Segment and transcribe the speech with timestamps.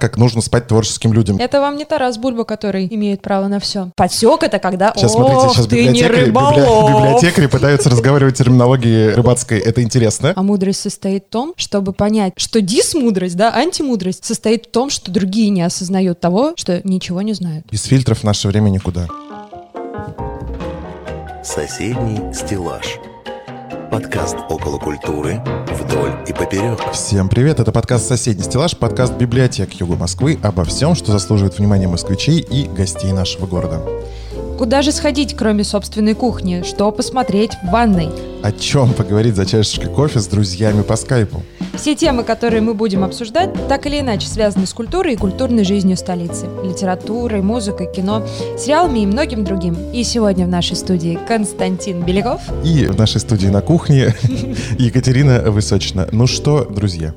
[0.00, 1.36] как нужно спать творческим людям.
[1.38, 3.90] Это вам не Тарас Бульба, который имеет право на все.
[3.96, 6.56] Подсек это когда, Сейчас смотрите, сейчас ты не библиотекари, рыболов.
[6.56, 9.58] библи- библиотекари пытаются разговаривать терминологией рыбацкой.
[9.60, 10.32] Это интересно.
[10.34, 15.10] А мудрость состоит в том, чтобы понять, что дисмудрость, да, антимудрость состоит в том, что
[15.12, 17.66] другие не осознают того, что ничего не знают.
[17.70, 19.06] Без фильтров в наше время никуда.
[21.42, 22.98] Соседний стеллаж.
[23.90, 26.78] Подкаст около культуры вдоль и поперек.
[26.92, 31.88] Всем привет, это подкаст «Соседний стеллаж», подкаст библиотек Юга Москвы обо всем, что заслуживает внимания
[31.88, 33.82] москвичей и гостей нашего города.
[34.60, 36.62] Куда же сходить, кроме собственной кухни?
[36.66, 38.10] Что посмотреть в ванной?
[38.42, 41.42] О чем поговорить за чашечкой кофе с друзьями по скайпу?
[41.76, 45.96] Все темы, которые мы будем обсуждать, так или иначе связаны с культурой и культурной жизнью
[45.96, 46.46] столицы.
[46.62, 48.22] Литературой, музыкой, кино,
[48.58, 49.78] сериалами и многим другим.
[49.94, 52.42] И сегодня в нашей студии Константин Беляков.
[52.62, 54.14] И в нашей студии на кухне
[54.78, 56.06] Екатерина Высочина.
[56.12, 57.14] Ну что, друзья,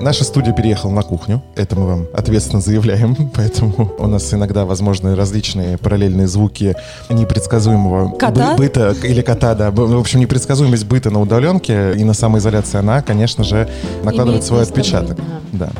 [0.00, 1.42] наша студия переехала на кухню.
[1.54, 3.14] Это мы вам ответственно заявляем.
[3.34, 6.74] Поэтому у нас иногда возможны различные параллельные звуки
[7.10, 8.52] непредсказуемого Кота?
[8.52, 9.70] бы- быта или кота, да.
[9.70, 13.68] Б- В общем, непредсказуемость быта на удаленке и на самоизоляции, она, конечно же,
[14.04, 15.18] накладывает Имеет свой быть, отпечаток.
[15.52, 15.70] Да.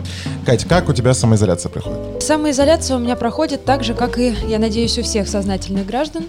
[0.45, 2.23] Кать, как у тебя самоизоляция проходит?
[2.23, 6.25] Самоизоляция у меня проходит так же, как и, я надеюсь, у всех сознательных граждан.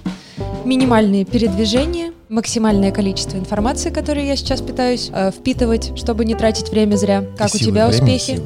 [0.68, 6.98] Минимальные передвижения, максимальное количество информации, которую я сейчас пытаюсь э, впитывать, чтобы не тратить время
[6.98, 7.24] зря.
[7.38, 8.42] Как у Силы, тебя время успехи?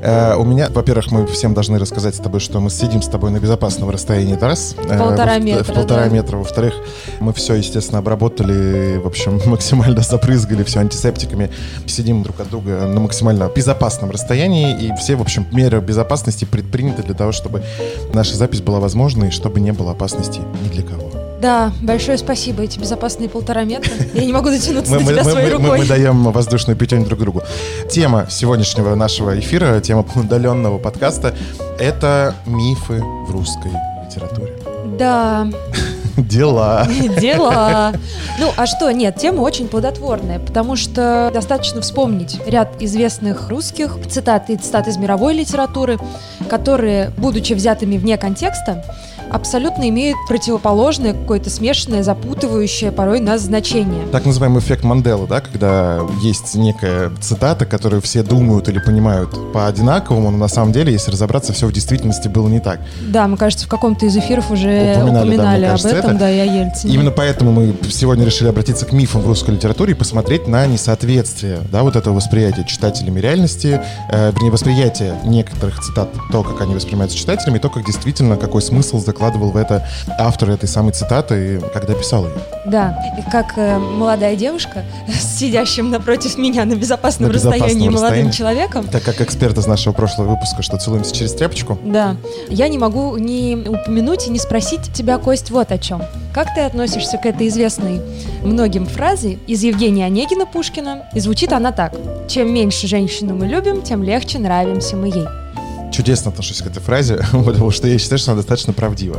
[0.00, 3.30] Э, у меня, во-первых, мы всем должны рассказать с тобой, что мы сидим с тобой
[3.30, 4.74] на безопасном расстоянии, это раз.
[4.78, 6.08] Э, Полтора во- метра, В полтора да.
[6.08, 6.36] метра.
[6.38, 6.74] Во-вторых,
[7.20, 11.50] мы все, естественно, обработали, в общем, максимально запрызгали все антисептиками.
[11.86, 17.04] Сидим друг от друга на максимально безопасном расстоянии, и все, в общем, меры безопасности предприняты
[17.04, 17.62] для того, чтобы
[18.12, 21.19] наша запись была возможна и чтобы не было опасности ни для кого.
[21.40, 23.92] Да, большое спасибо, эти безопасные полтора метра.
[24.12, 25.78] Я не могу дотянуться до тебя своей рукой.
[25.78, 27.42] мы даем воздушную пятюнь друг другу.
[27.90, 31.34] Тема сегодняшнего нашего эфира, тема удаленного подкаста—
[31.78, 33.72] это мифы в русской
[34.04, 34.52] литературе.
[34.98, 35.48] Да,
[36.16, 36.86] Дела.
[37.20, 37.92] дела.
[38.38, 44.50] Ну, а что, нет, тема очень плодотворная, потому что достаточно вспомнить ряд известных русских цитат
[44.50, 45.98] и цитат из мировой литературы,
[46.48, 48.84] которые, будучи взятыми вне контекста,
[49.30, 54.06] абсолютно имеют противоположное, какое-то смешанное, запутывающее порой нас значение.
[54.12, 60.30] Так называемый эффект Манделы, да, когда есть некая цитата, которую все думают или понимают по-одинаковому,
[60.30, 62.80] но на самом деле, если разобраться, все в действительности было не так.
[63.00, 66.10] Да, мы, кажется, в каком-то из эфиров уже Упоминали, упоминали, да, мне об кажется, этом,
[66.10, 66.20] это.
[66.20, 66.94] да, и о Ельцине.
[66.94, 71.60] Именно поэтому мы сегодня решили обратиться к мифам в русской литературе и посмотреть на несоответствие
[71.70, 73.80] да, вот этого восприятия читателями реальности,
[74.10, 78.62] э, вернее, восприятие некоторых цитат, то, как они воспринимаются читателями, и то, как действительно, какой
[78.62, 79.86] смысл закладывал в это
[80.18, 82.32] автор этой самой цитаты, когда писал ее.
[82.64, 88.04] Да, и как э, молодая девушка сидящим напротив меня на безопасном, На безопасном расстоянии молодым
[88.08, 88.32] расстоянии.
[88.32, 92.16] человеком, Так как эксперт из нашего прошлого выпуска, что целуемся через тряпочку, да,
[92.48, 96.02] я не могу не упомянуть и не спросить тебя, Кость, вот о чем.
[96.32, 98.00] Как ты относишься к этой известной
[98.42, 101.04] многим фразе из Евгения Онегина Пушкина?
[101.14, 101.94] И звучит она так.
[102.28, 105.26] Чем меньше женщину мы любим, тем легче нравимся мы ей.
[105.90, 109.16] Чудесно отношусь к этой фразе, потому что я считаю, что она достаточно правдива.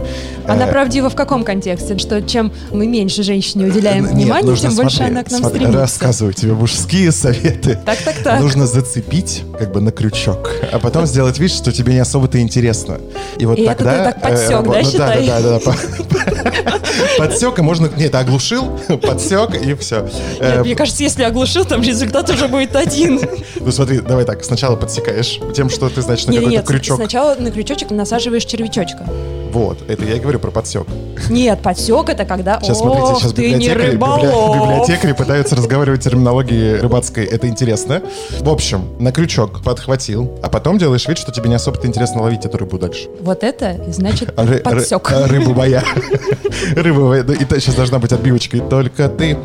[0.47, 1.97] Она Э, правдива в каком контексте?
[1.97, 5.39] Что чем мы меньше женщине уделяем Нет, внимания, нужно тем больше смотри, она к нам
[5.41, 5.79] смотри, стремится.
[5.81, 7.79] Рассказываю тебе мужские советы.
[7.85, 8.39] Так, так, так.
[8.39, 12.99] Нужно зацепить как бы на крючок, а потом сделать вид, что тебе не особо-то интересно.
[13.37, 13.97] И вот И это тогда...
[13.97, 15.27] ты так подсек, э, рабо- да, ну считай?
[15.27, 16.40] Да, да, да.
[17.17, 17.89] Подсек, и можно...
[17.97, 20.07] Нет, оглушил, подсек, и все.
[20.39, 23.19] Нет, мне кажется, если оглушил, там результат уже будет один.
[23.63, 26.97] Ну смотри, давай так, сначала подсекаешь тем, что ты, значит, на какой-то крючок.
[26.97, 29.05] сначала на крючочек насаживаешь червячочка.
[29.51, 30.85] Вот, это я и говорю про подсек.
[31.29, 37.25] Нет, подсек это когда, Сейчас, смотрите, сейчас библиотекари, библиотекари пытаются разговаривать терминологией рыбацкой.
[37.25, 38.01] Это интересно.
[38.39, 42.45] В общем, на крючок подхватил, а потом делаешь вид, что тебе не особо-то интересно ловить
[42.45, 43.07] эту рыбу дальше.
[43.21, 45.11] Вот это значит ры- подсек.
[45.11, 45.83] а, Рыба моя.
[46.75, 47.21] Рыба моя.
[47.23, 48.57] И сейчас должна быть отбивочка.
[48.57, 49.37] И только ты.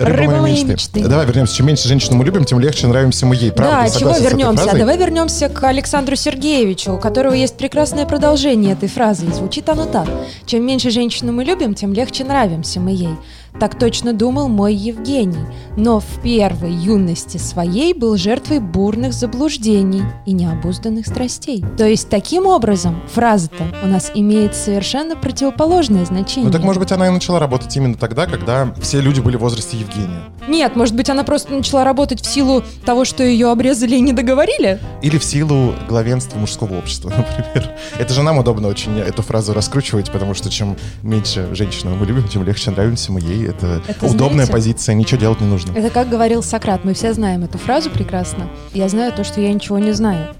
[0.00, 1.04] Рыба моей мечты.
[1.04, 1.54] Давай вернемся.
[1.54, 3.52] Чем меньше женщину мы любим, тем легче нравимся мы ей.
[3.52, 4.70] Правда, да, чего вернемся?
[4.70, 9.26] А давай вернемся к Александру Сергеевичу, у которого есть прекрасное продолжение этой фразы.
[9.26, 10.08] И звучит оно так.
[10.46, 13.16] Чем меньше женщину мы любим, тем легче нравимся мы ей.
[13.58, 15.44] Так точно думал мой Евгений,
[15.76, 21.64] но в первой юности своей был жертвой бурных заблуждений и необузданных страстей.
[21.76, 26.46] То есть таким образом фраза-то у нас имеет совершенно противоположное значение.
[26.46, 29.40] Ну так, может быть, она и начала работать именно тогда, когда все люди были в
[29.40, 30.22] возрасте Евгения.
[30.48, 34.12] Нет, может быть, она просто начала работать в силу того, что ее обрезали и не
[34.12, 34.80] договорили?
[35.02, 37.70] Или в силу главенства мужского общества, например.
[37.98, 42.26] Это же нам удобно очень эту фразу раскручивать, потому что чем меньше женщину мы любим,
[42.28, 43.39] тем легче нравимся мы ей.
[43.44, 45.72] Это, Это удобная знаете- позиция, ничего делать не нужно.
[45.76, 48.48] Это как говорил Сократ, мы все знаем эту фразу прекрасно.
[48.72, 50.34] Я знаю то, что я ничего не знаю.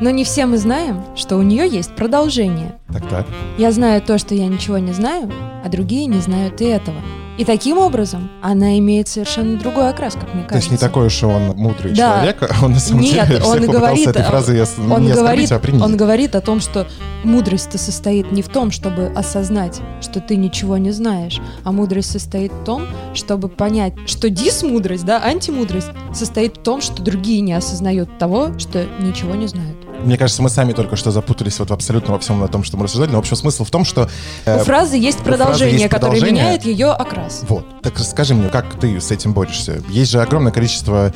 [0.00, 2.74] Но не все мы знаем, что у нее есть продолжение.
[2.92, 3.26] Так-так.
[3.56, 5.30] Я знаю то, что я ничего не знаю,
[5.64, 6.96] а другие не знают и этого.
[7.38, 10.48] И таким образом она имеет совершенно другой окрас, как мне кажется.
[10.48, 12.16] То есть не такой уж он мудрый Да.
[12.20, 15.50] человек, а он на самом Нет, деле он говорит, этой фразой ос- он не говорит,
[15.50, 16.86] а он говорит о том, что
[17.24, 22.52] мудрость-то состоит не в том, чтобы осознать, что ты ничего не знаешь, а мудрость состоит
[22.52, 22.82] в том,
[23.14, 28.84] чтобы понять, что дисмудрость, да, антимудрость состоит в том, что другие не осознают того, что
[29.00, 29.76] ничего не знают.
[30.04, 32.84] Мне кажется, мы сами только что запутались вот абсолютно во всем на том, что мы
[32.84, 33.10] рассуждали.
[33.10, 34.08] Но, в общем, смысл в том, что...
[34.44, 36.42] э, У фразы есть у продолжение, есть которое продолжение.
[36.44, 37.42] меняет ее окрас.
[37.48, 37.64] Вот.
[37.82, 39.82] Так расскажи мне, как ты с этим борешься?
[39.88, 41.12] Есть же огромное количество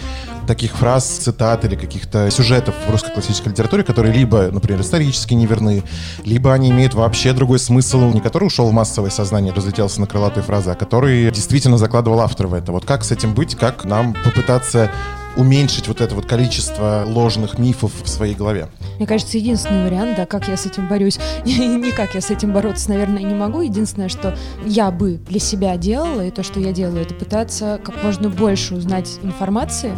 [0.46, 5.82] таких фраз, цитат или каких-то сюжетов в русской классической литературе, которые либо, например, исторически неверны,
[6.24, 10.44] либо они имеют вообще другой смысл, не который ушел в массовое сознание, разлетелся на крылатые
[10.44, 12.70] фразы, а который действительно закладывал автор в это.
[12.70, 14.90] Вот как с этим быть, как нам попытаться
[15.36, 18.68] уменьшить вот это вот количество ложных мифов в своей голове?
[18.98, 22.88] Мне кажется, единственный вариант, да, как я с этим борюсь, никак я с этим бороться,
[22.90, 23.60] наверное, не могу.
[23.60, 28.02] Единственное, что я бы для себя делала, и то, что я делаю, это пытаться как
[28.02, 29.92] можно больше узнать информации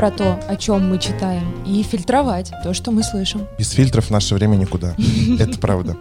[0.00, 3.46] про то, о чем мы читаем, и фильтровать то, что мы слышим.
[3.58, 4.94] Без фильтров в наше время никуда.
[5.38, 5.94] Это правда.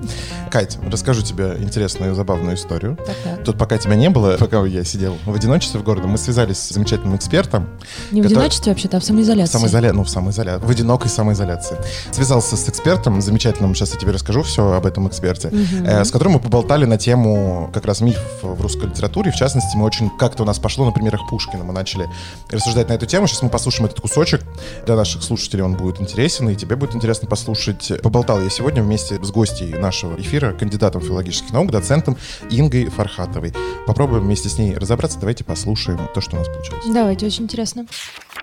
[0.49, 2.97] Кать, расскажу тебе интересную, забавную историю.
[3.43, 6.69] Тут пока тебя не было, пока я сидел в одиночестве в городе, мы связались с
[6.69, 7.67] замечательным экспертом,
[8.11, 9.51] Не в одиночестве вообще-то, а в самоизоляции.
[9.51, 9.91] Самоизоля...
[9.91, 10.65] Ну, в самоизоляции.
[10.65, 11.75] В одинокой самоизоляции.
[12.11, 15.51] Связался с экспертом замечательным, сейчас я тебе расскажу все об этом эксперте,
[15.83, 19.31] э, с которым мы поболтали на тему как раз мифов в русской литературе.
[19.31, 21.65] В частности, мы очень как-то у нас пошло на примерах Пушкина.
[21.65, 22.07] Мы начали
[22.49, 23.27] рассуждать на эту тему.
[23.27, 24.41] Сейчас мы послушаем этот кусочек.
[24.85, 27.91] Для наших слушателей он будет интересен, и тебе будет интересно послушать.
[28.01, 32.17] Поболтал я сегодня вместе с гостьей нашего эфира, кандидатом филологических наук, доцентом
[32.49, 33.53] Ингой Фархатовой.
[33.85, 35.19] Попробуем вместе с ней разобраться.
[35.19, 36.85] Давайте послушаем то, что у нас получилось.
[36.93, 37.85] Давайте, очень интересно.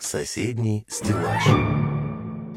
[0.00, 1.95] Соседний стеллаж.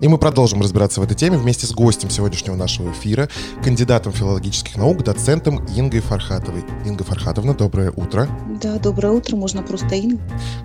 [0.01, 3.28] И мы продолжим разбираться в этой теме вместе с гостем сегодняшнего нашего эфира,
[3.63, 6.63] кандидатом филологических наук, доцентом Ингой Фархатовой.
[6.86, 8.30] Инга Фархатовна, доброе утро.
[8.62, 10.22] Да, доброе утро, можно просто Инга.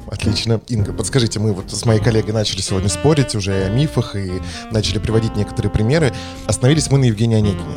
[0.07, 0.61] Отлично.
[0.69, 4.41] Инга, подскажите, мы вот с моей коллегой начали сегодня спорить уже о мифах и
[4.71, 6.13] начали приводить некоторые примеры.
[6.47, 7.77] Остановились мы на Евгении Онегине.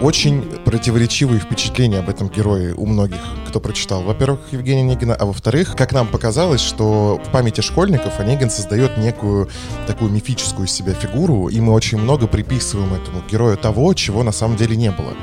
[0.00, 5.76] Очень противоречивые впечатления об этом герое у многих, кто прочитал, во-первых, Евгения Онегина, а во-вторых,
[5.76, 9.48] как нам показалось, что в памяти школьников Онегин создает некую
[9.86, 14.56] такую мифическую себя фигуру, и мы очень много приписываем этому герою того, чего на самом
[14.56, 15.14] деле не было.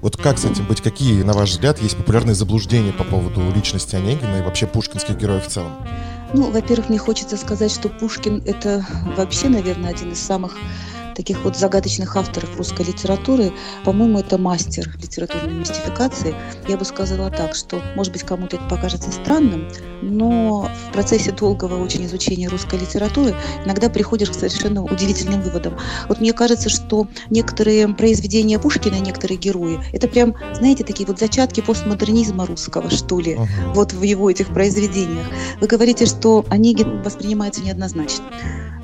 [0.00, 0.82] Вот как с этим быть?
[0.82, 5.46] Какие, на ваш взгляд, есть популярные заблуждения по поводу личности Онегина и вообще пушкинских героев
[5.46, 5.72] в целом?
[6.34, 8.84] Ну, во-первых, мне хочется сказать, что Пушкин– это
[9.16, 10.56] вообще, наверное, один из самых
[11.14, 13.52] таких вот загадочных авторов русской литературы.
[13.84, 16.34] По-моему, это мастер литературной мистификации.
[16.68, 19.68] Я бы сказала так, что, может быть, кому-то это покажется странным,
[20.02, 23.34] но в процессе долгого очень изучения русской литературы
[23.64, 25.78] иногда приходишь к совершенно удивительным выводам.
[26.08, 31.60] Вот мне кажется, что некоторые произведения Пушкина, некоторые герои, это прям, знаете, такие вот зачатки
[31.60, 33.72] постмодернизма русского, что ли Мгм.
[33.74, 35.26] вот в его этих произведениях.
[35.60, 38.24] Вы говорите, что Онегин воспринимается неоднозначно.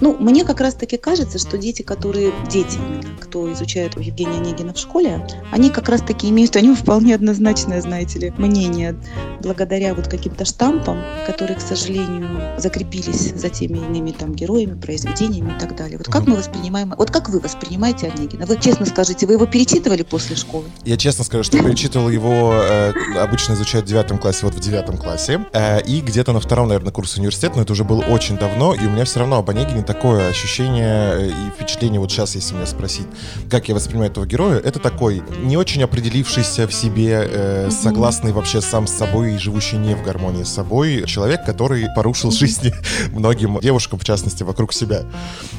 [0.01, 4.73] Ну, мне как раз-таки кажется, что дети, которые, дети именно, кто изучает у Евгения Онегина
[4.73, 8.97] в школе, они как раз-таки имеют о нем вполне однозначное, знаете ли, мнение,
[9.43, 12.29] благодаря вот каким-то штампам, которые, к сожалению,
[12.59, 15.99] закрепились за теми или иными там героями, произведениями и так далее.
[15.99, 18.47] Вот как мы воспринимаем, вот как вы воспринимаете Онегина?
[18.47, 20.65] Вы честно скажите, вы его перечитывали после школы?
[20.85, 24.97] Я честно скажу, что перечитывал его, э, обычно изучают в девятом классе, вот в девятом
[24.97, 28.75] классе, э, и где-то на втором, наверное, курсе университета, но это уже было очень давно,
[28.75, 32.55] и у меня все равно об Онегине такое ощущение э, и впечатление, вот сейчас, если
[32.55, 33.07] меня спросить,
[33.51, 38.61] как я воспринимаю этого героя, это такой не очень определившийся в себе, э, согласный вообще
[38.61, 42.75] сам с собой и живущий не в гармонии с собой человек, который порушил жизни
[43.13, 45.03] многим девушкам, в частности, вокруг себя.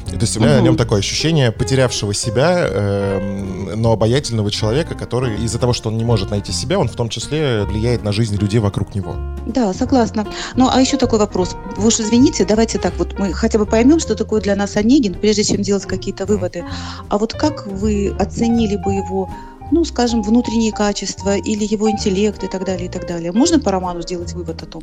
[0.06, 0.64] То есть у меня о Мгм.
[0.64, 6.04] нем такое ощущение потерявшего себя, эм, но обаятельного человека, который из-за того, что он не
[6.04, 9.16] может найти себя, он в том числе влияет на жизнь людей вокруг него.
[9.46, 10.26] Да, согласна.
[10.54, 11.56] Ну, а еще такой вопрос.
[11.76, 15.14] Вы уж извините, давайте так вот мы хотя бы поймем, что такое для нас Онегин,
[15.14, 16.64] прежде чем делать какие-то выводы.
[17.08, 19.28] А вот как вы оценили бы его,
[19.70, 23.32] ну, скажем, внутренние качества или его интеллект и так далее, и так далее?
[23.32, 24.82] Можно по роману сделать вывод о том?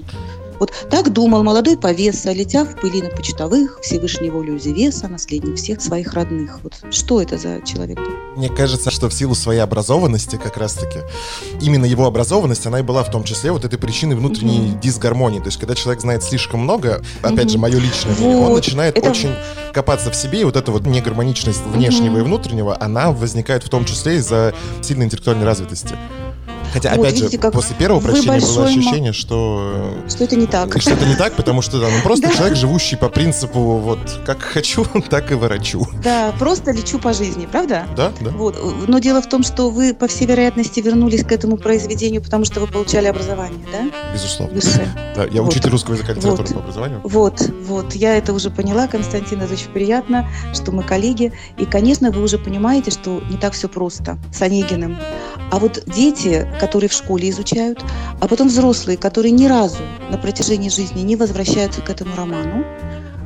[0.60, 5.82] Вот так думал молодой повеса, летя в пыли на почтовых, Всевышней волю Зевеса, наследник всех
[5.82, 6.60] своих родных.
[6.63, 8.12] Вот что это за человек был?
[8.36, 11.00] Мне кажется, что в силу своей образованности как раз-таки,
[11.62, 14.80] именно его образованность, она и была в том числе вот этой причиной внутренней Мгм.
[14.82, 15.39] дисгармонии.
[15.39, 17.50] То есть, когда человек знает слишком много, опять Мгм.
[17.50, 19.34] же, мое личное мнение, он Вот, начинает это- очень
[19.74, 22.20] копаться в себе, и вот эта вот негармоничность внешнего Мгм.
[22.20, 25.96] и внутреннего, она возникает в том числе из-за сильной интеллектуальной развитости.
[26.74, 30.48] Хотя, Вот, опять же, видите, как после первого прочтения было ощущение, что Что это не
[30.48, 30.80] так.
[30.82, 34.42] что это не так, потому что да, ну просто человек, живущий по принципу вот как
[34.42, 35.88] хочу, так и ворочу.
[36.04, 37.86] Да, просто лечу по жизни, правда?
[37.96, 38.32] Да, да.
[38.32, 38.56] Вот.
[38.88, 42.60] Но дело в том, что вы, по всей вероятности, вернулись к этому произведению, потому что
[42.60, 44.14] вы получали образование, да?
[44.14, 44.56] Безусловно.
[44.56, 44.88] Высшее.
[45.16, 45.52] Да, я Вот.
[45.52, 46.54] учитель русского языка литературы Вот.
[46.54, 47.02] по образованию.
[47.04, 51.34] Вот, вот, я это уже поняла, Константин, это очень приятно, что мы коллеги.
[51.58, 54.98] И, конечно, вы уже понимаете, что не так все просто с Онегиным.
[55.52, 57.84] А вот дети, которые в школе изучают,
[58.20, 62.66] а потом взрослые, которые ни разу на протяжении жизни не возвращаются к этому роману,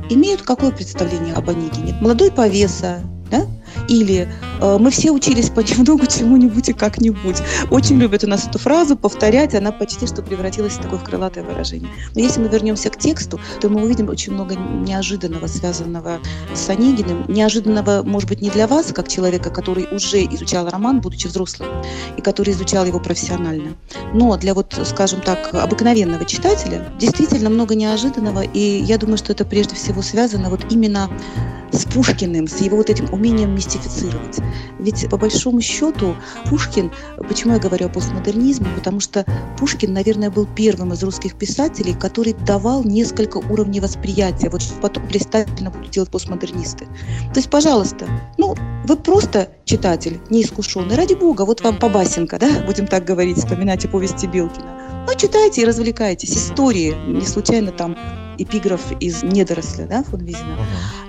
[0.08, 1.96] имеют какое представление об Онегине?
[2.00, 3.00] Молодой повеса,
[3.30, 3.46] да?
[3.88, 4.28] Или
[4.60, 7.36] э, мы все учились понемногу чему-нибудь и как-нибудь.
[7.70, 11.90] Очень любят у нас эту фразу повторять, она почти что превратилась в такое крылатое выражение.
[12.14, 16.18] Но если мы вернемся к тексту, то мы увидим очень много неожиданного, связанного
[16.54, 17.24] с Онегиным.
[17.28, 21.68] Неожиданного, может быть, не для вас, как человека, который уже изучал роман, будучи взрослым,
[22.16, 23.74] и который изучал его профессионально.
[24.12, 29.44] Но для вот, скажем так, обыкновенного читателя действительно много неожиданного, и я думаю, что это
[29.44, 31.10] прежде всего связано вот именно
[31.72, 34.38] с Пушкиным, с его вот этим умением мистифицировать.
[34.78, 36.14] Ведь по большому счету
[36.48, 36.90] Пушкин,
[37.28, 39.24] почему я говорю о постмодернизме, потому что
[39.58, 45.06] Пушкин, наверное, был первым из русских писателей, который давал несколько уровней восприятия, вот что потом
[45.08, 46.86] блистательно будут делать постмодернисты.
[47.32, 48.06] То есть, пожалуйста,
[48.38, 48.54] ну,
[48.84, 54.26] вы просто читатель, неискушенный, ради бога, вот вам Побасенко, да, будем так говорить, вспоминайте повести
[54.26, 55.06] Белкина.
[55.06, 56.36] Ну, читайте и развлекайтесь.
[56.36, 57.96] Истории, не случайно там
[58.38, 60.56] эпиграф из «Недоросля», да, фон Визина.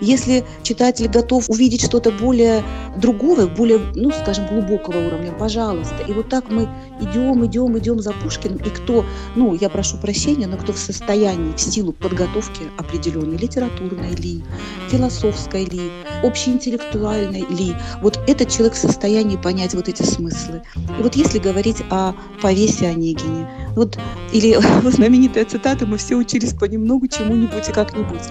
[0.01, 2.63] Если читатель готов увидеть что-то более
[2.97, 5.95] другого, более, ну, скажем, глубокого уровня, пожалуйста.
[6.07, 6.69] И вот так мы
[7.01, 8.57] идем, идем, идем за Пушкиным.
[8.57, 9.05] И кто,
[9.35, 14.43] ну, я прошу прощения, но кто в состоянии, в силу подготовки определенной, литературной ли,
[14.89, 15.91] философской ли,
[16.23, 20.61] общеинтеллектуальной ли, вот этот человек в состоянии понять вот эти смыслы.
[20.75, 23.97] И вот если говорить о повесе Онегине, вот,
[24.31, 24.57] или
[24.89, 28.21] знаменитая цитата «Мы все учились понемногу чему-нибудь и как-нибудь».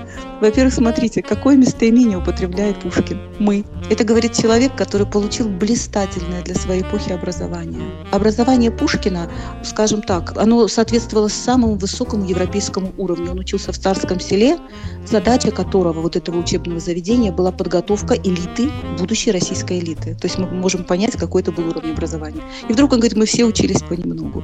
[0.40, 3.20] Во-первых, смотрите, какое местоимение употребляет Пушкин.
[3.38, 3.64] «Мы».
[3.90, 7.82] Это говорит человек, который получил блистательное для своей эпохи образование.
[8.10, 9.30] Образование Пушкина,
[9.62, 13.32] скажем так, оно соответствовало самому высокому европейскому уровню.
[13.32, 14.58] Он учился в царском селе,
[15.06, 20.14] задача которого, вот этого учебного заведения, была подготовка элиты, будущей российской элиты.
[20.14, 22.42] То есть мы можем понять, какой это был уровень образования.
[22.68, 24.42] И вдруг он говорит, мы все учились понемногу.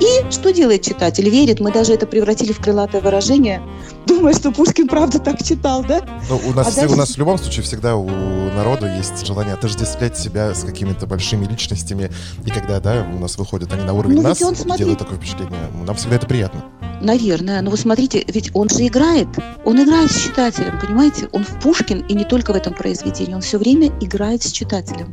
[0.00, 1.28] И что делает читатель?
[1.28, 3.62] Верит, мы даже это превратили в крылатое выражение,
[4.06, 6.00] думая, что Пушкин правда так читал, да?
[6.28, 8.06] Ну, у нас, А все- дальше- у нас в любом случае всегда у
[8.54, 12.10] народа есть желание отождествлять себя с какими-то большими личностями.
[12.44, 15.18] И когда, да, у нас выходят они на уровень Ну, нас, он, смотри- делают такое
[15.18, 16.64] впечатление, нам всегда это приятно.
[17.00, 19.26] Наверное, но вы смотрите, ведь он же играет.
[19.64, 21.28] Он играет с читателем, понимаете?
[21.32, 25.12] Он в Пушкин, и не только в этом произведении, он все время играет с читателем.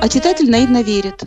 [0.00, 1.22] А читатель наивно верит.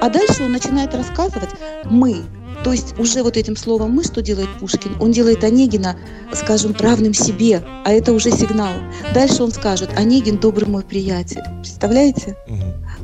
[0.00, 1.50] А дальше он начинает рассказывать
[1.84, 2.22] «мы».
[2.64, 4.96] То есть уже вот этим словом «мы» что делает Пушкин?
[5.00, 5.96] Он делает Онегина,
[6.32, 8.72] скажем, равным себе, а это уже сигнал.
[9.14, 11.42] Дальше он скажет «Онегин– добрый мой приятель».
[11.60, 12.36] Представляете?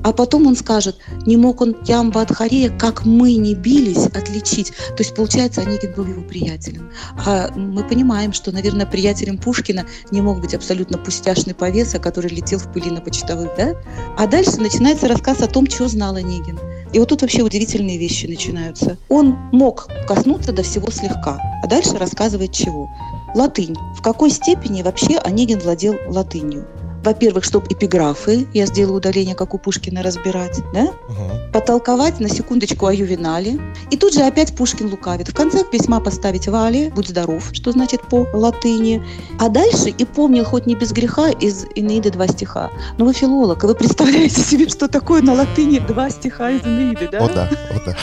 [0.02, 0.96] А потом он скажет,
[1.26, 4.72] не мог он Ямба от Харея, как мы не бились, отличить.
[4.88, 6.92] То есть, получается, Онегин был его приятелем.
[7.24, 12.58] А мы понимаем, что, наверное, приятелем Пушкина не мог быть абсолютно пустяшный повеса, который летел
[12.58, 13.74] в пыли на почтовых, да?
[14.16, 16.58] А дальше начинается рассказ о том, что знал Онегин.
[16.96, 18.96] И вот тут вообще удивительные вещи начинаются.
[19.10, 22.88] Он мог коснуться до всего слегка, а дальше рассказывает чего.
[23.34, 23.76] Латынь.
[23.98, 26.66] В какой степени вообще Онегин владел латынью?
[27.06, 30.88] Во-первых, чтобы эпиграфы, я сделаю удаление, как у Пушкина, разбирать, да?
[31.08, 31.52] Мгм.
[31.52, 33.60] потолковать на секундочку о Ювенале.
[33.92, 35.28] И тут же опять Пушкин лукавит.
[35.28, 39.02] В конце письма поставить Вале, будь здоров, что значит по латыни.
[39.38, 42.70] А дальше и помнил хоть не без греха из Инеиды два стиха.
[42.98, 47.08] Но вы филолог, и вы представляете себе, что такое на латыни два стиха из Инеиды,
[47.10, 47.18] да?
[47.18, 47.96] О да, о да.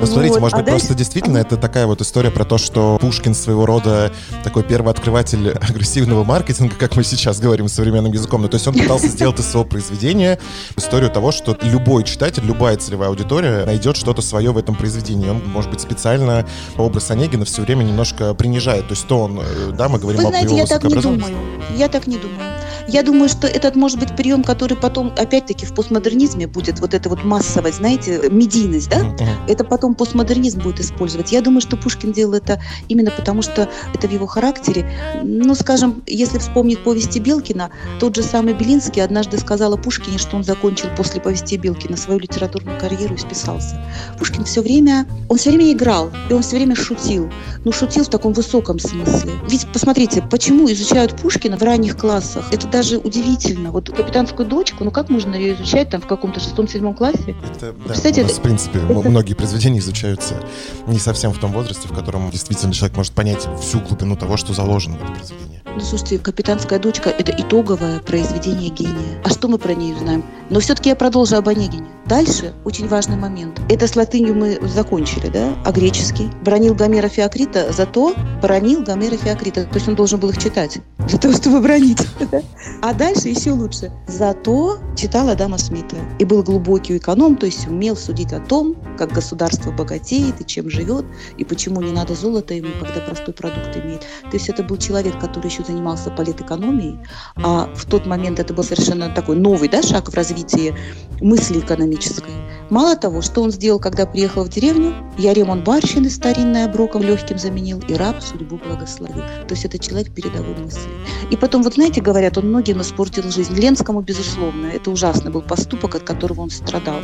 [0.00, 2.58] Ну, смотрите, Вот, может а быть, просто дальше- действительно это такая вот история про то,
[2.58, 7.68] что Пушкин своего рода такой первооткрыватель агрессивного маркетинга, как мы сейчас говорим
[8.04, 8.42] современным языком.
[8.42, 10.38] Ну, то есть он пытался сделать из своего произведения
[10.76, 15.28] историю того, что любой читатель, любая целевая аудитория найдет что-то свое в этом произведении.
[15.28, 16.46] Он, может быть, специально
[16.76, 18.88] образ Онегина все время немножко принижает.
[18.88, 20.94] То есть то он, э, да, мы говорим Вы об знаете, его я так не
[20.94, 21.36] думаю.
[21.76, 22.54] Я так не думаю.
[22.86, 27.08] Я думаю, что этот может быть прием, который потом, опять-таки, в постмодернизме будет вот эта
[27.08, 28.98] вот массовость, знаете, медийность, да?
[28.98, 29.16] Мгм.
[29.48, 31.32] это потом постмодернизм будет использовать.
[31.32, 34.90] Я думаю, что Пушкин делал это именно потому, что это в его характере.
[35.22, 37.70] Ну, скажем, если вспомнить повести Белкина,
[38.00, 42.20] тот же самый Белинский однажды сказал о Пушкине, что он закончил после повести Белкина свою
[42.20, 43.80] литературную карьеру и списался.
[44.18, 47.30] Пушкин все время, он все время играл, и он все время шутил.
[47.64, 49.32] Ну, шутил в таком высоком смысле.
[49.48, 52.44] Ведь посмотрите, почему изучают Пушкина в ранних классах?
[52.52, 53.70] Это даже удивительно.
[53.70, 57.34] Вот капитанскую дочку, ну как можно ее изучать там в каком-то шестом-седьмом классе?
[57.54, 59.08] Это, да, Представьте, у нас, в принципе, это...
[59.08, 60.42] многие произведения изучаются
[60.86, 64.52] не совсем в том возрасте, в котором действительно человек может понять всю глубину того, что
[64.52, 65.54] заложено в этом произведении.
[65.74, 67.32] Ну, слушайте, «Капитанская дочка»— это
[67.74, 69.20] итоговое произведение гения.
[69.24, 70.24] А что мы про нее знаем?
[70.50, 71.88] Но все-таки я продолжу об Онегине.
[72.06, 73.60] Дальше очень важный момент.
[73.68, 75.54] Это с латынью мы закончили, да?
[75.64, 76.30] А греческий?
[76.42, 79.64] Бронил Гомера Феокрита, зато бронил Гомера Феокрита.
[79.64, 80.78] То есть он должен был их читать
[81.08, 82.06] для того, чтобы бронить.
[82.82, 83.90] А дальше еще лучше.
[84.06, 85.96] Зато читал Адама Смита.
[86.18, 90.68] И был глубокий эконом, то есть умел судить о том, как государство богатеет и чем
[90.68, 91.06] живет,
[91.38, 94.00] и почему не надо золото ему, когда простой продукт имеет.
[94.00, 96.98] То есть это был человек, который еще занимался политэкономией,
[97.36, 100.74] а в тот момент это был совершенно такой новый да, шаг в развитии
[101.20, 102.32] мысли экономической.
[102.70, 107.38] Мало того, что он сделал, когда приехал в деревню, я ремонт барщины старинной оброком легким
[107.38, 109.22] заменил, и раб судьбу благословил.
[109.46, 110.90] То есть это человек передовой мысли.
[111.30, 113.54] И потом, вот знаете, говорят, он многим испортил жизнь.
[113.54, 117.00] Ленскому, безусловно, это ужасно был поступок, от которого он страдал.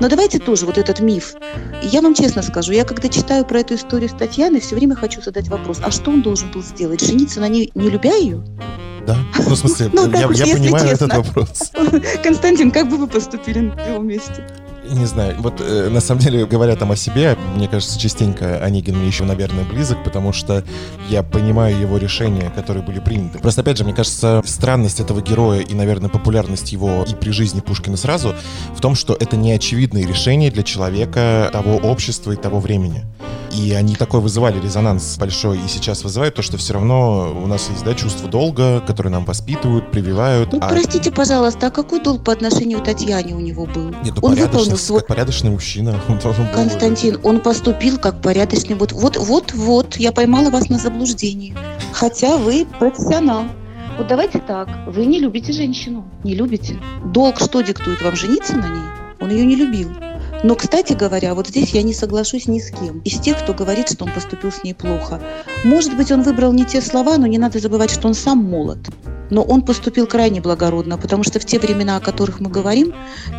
[0.00, 1.34] Но давайте тоже вот этот миф.
[1.82, 5.22] Я вам честно скажу, я когда читаю про эту историю с Татьяной, все время хочу
[5.22, 7.00] задать вопрос, а что он должен был сделать?
[7.00, 8.42] Жениться на ней, не любя ее?
[9.06, 9.16] Да?
[9.36, 11.70] Ну, в смысле, ну, я, я понимаю этот вопрос.
[12.22, 14.46] Константин, как бы вы поступили на его месте?
[14.90, 18.96] Не знаю, вот э, на самом деле, говоря там о себе, мне кажется, частенько Онегин
[18.98, 20.62] мне еще, наверное, близок, потому что
[21.08, 23.38] я понимаю его решения, которые были приняты.
[23.38, 27.60] Просто, опять же, мне кажется, странность этого героя и, наверное, популярность его и при жизни
[27.60, 28.34] Пушкина сразу
[28.74, 33.04] в том, что это не очевидные решения для человека того общества и того времени.
[33.56, 37.68] И они такой вызывали резонанс большой, и сейчас вызывают то, что все равно у нас
[37.70, 40.52] есть да, чувство долга, которое нам воспитывают, прививают.
[40.52, 40.68] Ну, а...
[40.68, 43.94] простите, пожалуйста, а какой долг по отношению к Татьяне у него был?
[44.02, 45.00] Нет, ну, он выполнил свой...
[45.00, 46.00] как порядочный мужчина.
[46.08, 46.18] Он
[46.54, 48.76] Константин, он поступил как порядочный.
[48.76, 51.56] Вот, вот, вот, вот, я поймала вас на заблуждении.
[51.92, 53.44] Хотя вы профессионал.
[53.98, 56.76] Вот давайте так, вы не любите женщину, не любите.
[57.04, 58.82] Долг что диктует вам жениться на ней?
[59.20, 59.88] Он ее не любил.
[60.42, 63.88] Но, кстати говоря, вот здесь я не соглашусь ни с кем из тех, кто говорит,
[63.88, 65.20] что он поступил с ней плохо.
[65.64, 68.78] Может быть, он выбрал не те слова, но не надо забывать, что он сам молод.
[69.30, 72.92] Но он поступил крайне благородно, потому что в те времена, о которых мы говорим,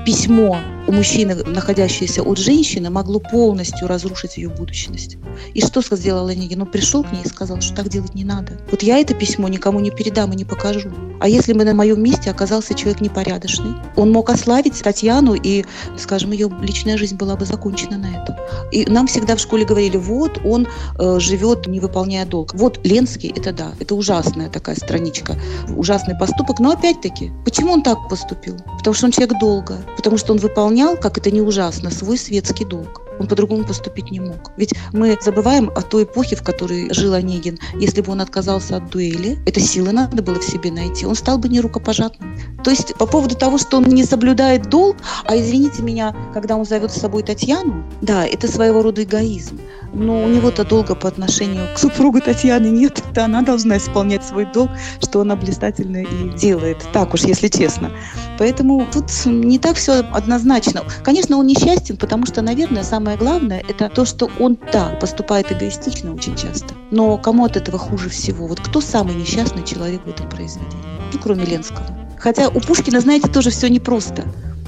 [0.05, 5.17] письмо у мужчины, находящееся от женщины, могло полностью разрушить ее будущность.
[5.53, 6.61] И что сделал Онегин?
[6.61, 8.59] Он пришел к ней и сказал, что так делать не надо.
[8.71, 10.91] Вот я это письмо никому не передам и не покажу.
[11.19, 15.65] А если бы на моем месте оказался человек непорядочный, он мог ославить Татьяну, и,
[15.97, 18.35] скажем, ее личная жизнь была бы закончена на этом.
[18.71, 20.67] И нам всегда в школе говорили, вот он
[20.99, 22.53] э, живет, не выполняя долг.
[22.53, 25.37] Вот Ленский, это да, это ужасная такая страничка,
[25.75, 26.59] ужасный поступок.
[26.59, 28.57] Но опять-таки, почему он так поступил?
[28.77, 32.17] Потому что он человек долга, потому что он выполнял выполнял, как это не ужасно, свой
[32.17, 33.04] светский долг.
[33.19, 34.51] Он по-другому поступить не мог.
[34.57, 37.57] Ведь мы забываем о той эпохе, в которой жил Онегин.
[37.75, 41.37] Если бы он отказался от дуэли, это силы надо было в себе найти, он стал
[41.37, 42.37] бы не рукопожатным.
[42.63, 46.65] То есть по поводу того, что он не соблюдает долг, а извините меня, когда он
[46.65, 49.59] зовет с собой Татьяну, да, это своего рода эгоизм.
[49.93, 53.01] Но у него-то долга по отношению к супругу Татьяны нет.
[53.11, 54.69] Это она должна исполнять свой долг,
[55.01, 56.85] что она блистательно и делает.
[56.91, 57.91] Так уж, если честно.
[58.37, 60.83] Поэтому тут не так все однозначно.
[61.03, 66.11] Конечно, он несчастен, потому что, наверное, самое главное– это то, что он, да, поступает эгоистично
[66.11, 66.73] очень часто.
[66.89, 68.47] Но кому от этого хуже всего?
[68.47, 70.83] Вот кто самый несчастный человек в этом произведении?
[71.13, 71.85] Ну, кроме Ленского.
[72.17, 74.23] Хотя у Пушкина, знаете, тоже все непросто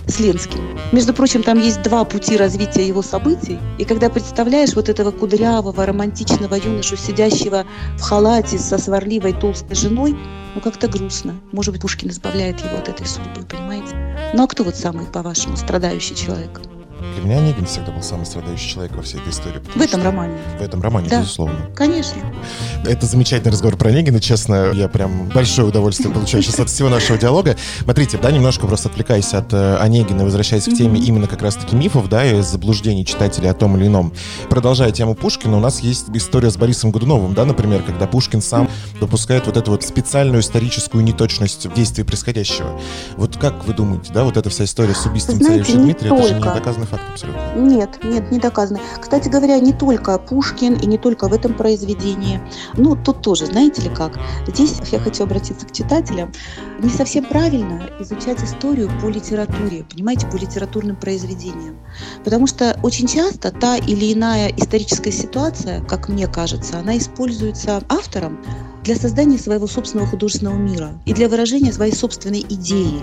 [0.08, 0.60] с Ленским.
[0.91, 3.58] Между прочим, там есть два пути развития его событий.
[3.80, 7.65] И когда представляешь вот этого кудрявого, романтичного юношу, сидящего
[7.97, 10.15] в халате со сварливой толстой женой,
[10.54, 11.34] ну как-то грустно.
[11.52, 13.95] Может быть, Пушкин избавляет его от этой судьбы, понимаете?
[14.36, 16.62] Ну а кто вот самый, по-вашему, страдающий человек?
[17.00, 19.62] Для меня Онегин всегда был самый страдающий человек во всей этой истории.
[19.76, 20.38] В этом романе?
[20.60, 21.56] В этом романе, да, безусловно.
[21.76, 22.22] конечно.
[22.86, 24.72] Это замечательный разговор про Онегина, честно.
[24.74, 27.56] Я прям большое удовольствие получаю сейчас от всего нашего диалога.
[27.84, 32.10] Смотрите, да, немножко просто отвлекаясь от э, Онегина, возвращаясь к теме именно как раз-таки мифов,
[32.10, 34.14] да, и заблуждений читателей о том или ином.
[34.50, 38.70] Продолжая тему Пушкина, у нас есть история с Борисом Годуновым, да, например, когда Пушкин сам
[39.00, 42.80] допускает вот эту вот специальную историческую неточность в действии происходящего.
[43.18, 46.34] Вот как вы думаете, да, вот эта вся история с убийством царевича Дмитрия, это же
[46.36, 47.54] не доказанный факт абсолютно.
[47.56, 48.80] Нет, нет, не доказано.
[49.00, 52.41] Кстати говоря, не только Пушкин и не только в этом произведении.
[52.76, 54.17] Ну, тут тоже, знаете ли как?
[54.47, 56.32] Здесь я хочу обратиться к читателям.
[56.80, 61.78] Не совсем правильно изучать историю по литературе, понимаете, по литературным произведениям.
[62.23, 68.39] Потому что очень часто та или иная историческая ситуация, как мне кажется, она используется автором
[68.84, 73.02] для создания своего собственного художественного мира и для выражения своей собственной идеи.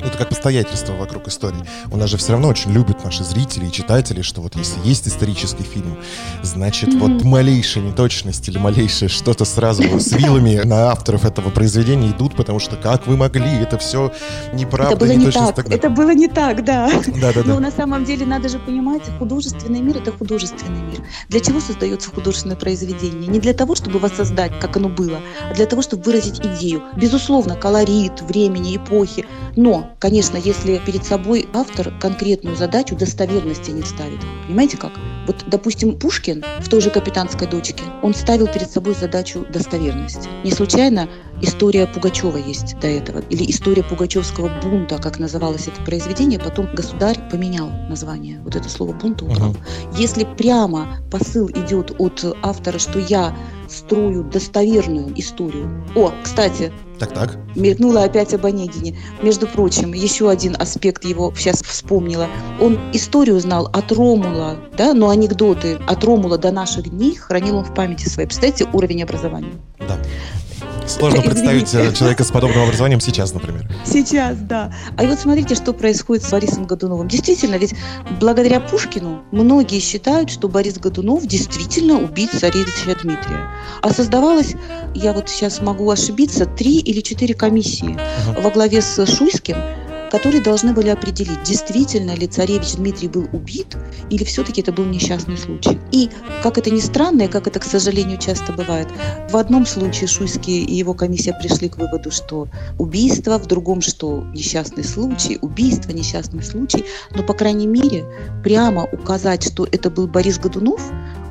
[0.00, 1.64] Ну, это как постоятельство вокруг истории.
[1.90, 5.08] У нас же все равно очень любят наши зрители и читатели, что вот если есть
[5.08, 5.96] исторический фильм,
[6.42, 7.16] значит, mm-hmm.
[7.16, 12.58] вот малейшая неточность или малейшее что-то сразу с вилами на авторов этого произведения идут, потому
[12.58, 14.12] что как вы могли, это все
[14.52, 15.70] неправда, это было не так.
[15.70, 16.90] Это было не так, да.
[17.06, 17.54] Да, да, да.
[17.54, 21.00] Но на самом деле надо же понимать, художественный мир это художественный мир.
[21.28, 23.28] Для чего создается художественное произведение?
[23.28, 25.20] Не для того, чтобы воссоздать, как оно было,
[25.50, 26.82] а для того, чтобы выразить идею.
[26.96, 29.26] Безусловно, колорит, времени, эпохи.
[29.56, 34.20] Но, конечно, если перед собой автор конкретную задачу достоверности не ставит.
[34.46, 34.92] Понимаете как?
[35.26, 40.28] Вот, допустим, Пушкин в той же «Капитанской дочке», он ставил перед собой задачу достоверности.
[40.44, 41.08] Не случайно
[41.40, 47.18] история Пугачева есть до этого, или история пугачевского бунта, как называлось это произведение, потом государь
[47.30, 48.40] поменял название.
[48.40, 49.50] Вот это слово бунта убрал.
[49.50, 49.58] Угу.
[49.98, 53.36] Если прямо посыл идет от автора, что я
[53.68, 55.84] строю достоверную историю.
[55.94, 57.36] О, кстати, так, так.
[57.54, 58.96] Мелькнула опять об Онегине.
[59.22, 62.28] Между прочим, еще один аспект его сейчас вспомнила.
[62.60, 67.64] Он историю знал от Ромула, да, но анекдоты от Ромула до наших дней хранил он
[67.64, 68.26] в памяти своей.
[68.26, 69.52] Представляете, уровень образования.
[69.78, 69.98] Да.
[70.86, 73.68] Сложно представить э, человека с подобным образованием сейчас, например.
[73.84, 74.72] Сейчас, да.
[74.96, 77.08] А вот смотрите, что происходит с Борисом Годуновым.
[77.08, 77.74] Действительно, ведь
[78.20, 83.50] благодаря Пушкину многие считают, что Борис Годунов действительно убит царевича Дмитрия.
[83.82, 84.54] А создавалось,
[84.94, 88.42] я вот сейчас могу ошибиться, три или четыре комиссии uh-huh.
[88.42, 89.56] во главе с Шуйским,
[90.16, 93.76] которые должны были определить, действительно ли царевич Дмитрий был убит
[94.08, 95.78] или все-таки это был несчастный случай.
[95.92, 96.08] И,
[96.42, 98.88] как это ни странно, и как это, к сожалению, часто бывает,
[99.28, 102.48] в одном случае Шуйский и его комиссия пришли к выводу, что
[102.78, 108.06] убийство, в другом, что несчастный случай, убийство, несчастный случай, но, по крайней мере,
[108.42, 110.80] прямо указать, что это был Борис Годунов,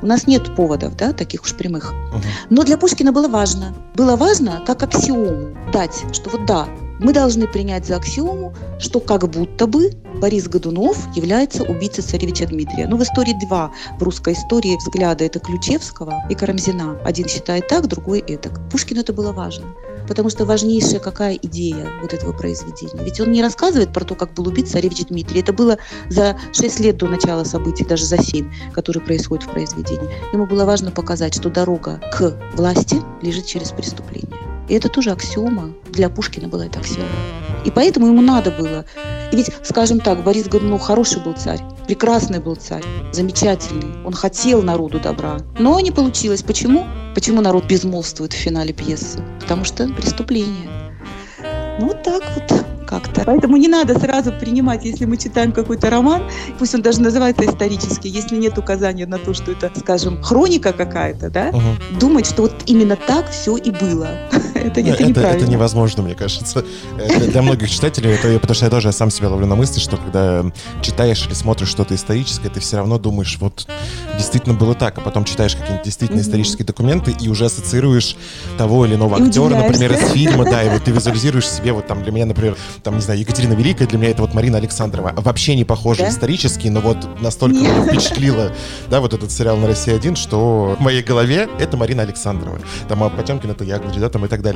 [0.00, 1.92] у нас нет поводов, да, таких уж прямых.
[2.50, 3.74] Но для Пушкина было важно.
[3.96, 6.68] Было важно как аксиому дать, что вот да,
[6.98, 12.86] мы должны принять за аксиому, что как будто бы Борис Годунов является убийцей царевича Дмитрия.
[12.86, 16.98] Ну, в истории два в русской истории взгляда это Ключевского и Карамзина.
[17.04, 18.50] Один считает так, другой это.
[18.70, 19.66] Пушкину это было важно.
[20.08, 23.02] Потому что важнейшая какая идея вот этого произведения.
[23.02, 25.40] Ведь он не рассказывает про то, как был убит царевич Дмитрий.
[25.40, 25.78] Это было
[26.08, 30.08] за шесть лет до начала событий, даже за семь, которые происходят в произведении.
[30.32, 34.55] Ему было важно показать, что дорога к власти лежит через преступление.
[34.68, 35.72] И это тоже аксиома.
[35.90, 37.08] Для Пушкина была это аксиома.
[37.64, 38.84] И поэтому ему надо было.
[39.32, 44.04] И ведь, скажем так, Борис Годунов хороший был царь, прекрасный был царь, замечательный.
[44.04, 45.38] Он хотел народу добра.
[45.58, 46.42] Но не получилось.
[46.42, 46.86] Почему?
[47.14, 49.20] Почему народ безмолвствует в финале пьесы?
[49.40, 50.68] Потому что преступление.
[51.80, 53.22] Ну, вот так вот как-то.
[53.26, 56.22] Поэтому не надо сразу принимать, если мы читаем какой-то роман,
[56.58, 61.30] пусть он даже называется исторический, если нет указания на то, что это, скажем, хроника какая-то,
[61.30, 61.98] да, угу.
[61.98, 64.08] думать, что вот именно так все и было.
[64.66, 66.64] Это, это, это, это невозможно, мне кажется.
[66.96, 69.96] Для, для многих читателей, это, потому что я тоже сам себя ловлю на мысли, что
[69.96, 70.44] когда
[70.82, 73.66] читаешь или смотришь что-то историческое, ты все равно думаешь, вот
[74.16, 78.16] действительно было так, а потом читаешь какие-нибудь действительно исторические документы и уже ассоциируешь
[78.58, 82.02] того или иного актера, например, из фильма, да, и вот ты визуализируешь себе, вот там
[82.02, 85.12] для меня, например, там, не знаю, Екатерина Великая, для меня это вот Марина Александрова.
[85.16, 86.08] Вообще не похоже да?
[86.08, 88.52] исторически, но вот настолько меня впечатлило,
[88.88, 92.58] да, вот этот сериал на России 1, что в моей голове это Марина Александрова.
[92.88, 94.55] Там а Потемкин это Яковлев, да, там и так далее.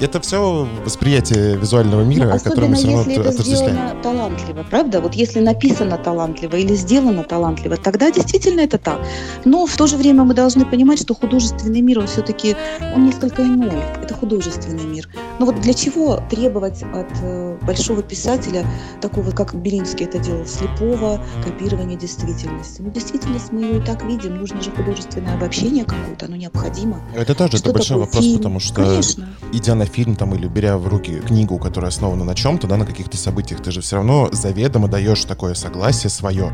[0.00, 5.00] Это все восприятие визуального мира, ну, которое мы все равно если это сделано талантливо, правда?
[5.00, 9.00] Вот если написано талантливо или сделано талантливо, тогда действительно это так.
[9.44, 12.56] Но в то же время мы должны понимать, что художественный мир, он все-таки,
[12.94, 13.82] он несколько иной.
[14.02, 15.08] Это художественный мир.
[15.38, 18.66] Но вот для чего требовать от э, большого писателя,
[19.00, 22.82] такого, как Белинский это делал, слепого копирования действительности?
[22.82, 24.36] Ну, действительность мы ее и так видим.
[24.36, 27.00] Нужно же художественное обобщение какое-то, оно необходимо.
[27.14, 28.38] Это тоже это большой вопрос, фильм?
[28.38, 29.28] потому что Конечно.
[29.52, 32.86] Идя на фильм там или беря в руки книгу, которая основана на чем-то, да, на
[32.86, 36.52] каких-то событиях, ты же все равно заведомо даешь такое согласие свое,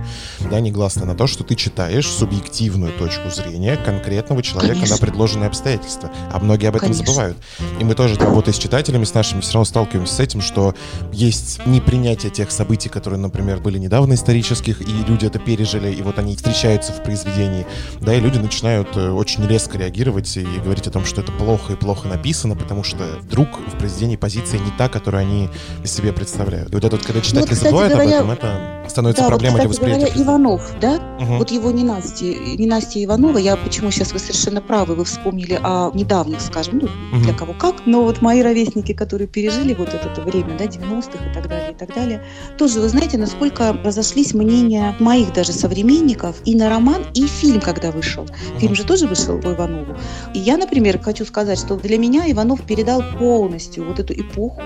[0.50, 4.96] да, негласно на то, что ты читаешь субъективную точку зрения конкретного человека Конечно.
[4.96, 6.10] на предложенные обстоятельства.
[6.32, 7.06] А многие об этом Конечно.
[7.06, 7.36] забывают.
[7.80, 10.74] И мы тоже, работая с читателями, с нашими, все равно сталкиваемся с этим, что
[11.12, 16.18] есть непринятие тех событий, которые, например, были недавно исторических, и люди это пережили, и вот
[16.18, 17.66] они встречаются в произведении,
[18.00, 21.72] да, и люди начинают э, очень резко реагировать и говорить о том, что это плохо
[21.72, 25.48] и плохо написано, потому что вдруг в произведении позиция не та, которую они
[25.84, 26.72] себе представляют.
[26.72, 29.62] И вот это вот, когда читатели ну, забывают говоря, об этом, это становится да, проблемой
[29.62, 30.14] вот, кстати для восприятия.
[30.14, 31.16] Говоря, Иванов, да?
[31.20, 31.36] Угу.
[31.36, 36.40] Вот его ненастье, ненастье Иванова, я почему сейчас вы совершенно правы, вы вспомнили о недавних,
[36.40, 37.22] скажем, ну, угу.
[37.22, 41.30] для кого как, но вот мои ровесники, которые пережили вот это, это время, да, 90-х
[41.30, 42.24] и так далее, и так далее,
[42.58, 47.92] тоже, вы знаете, насколько разошлись мнения моих даже современников и на роман, и фильм, когда
[47.92, 48.26] вышел.
[48.58, 49.96] Фильм же тоже вышел по Иванову.
[50.34, 54.62] И я, например, хочу сказать, что для меня Иванов передал полностью вот эту эпоху,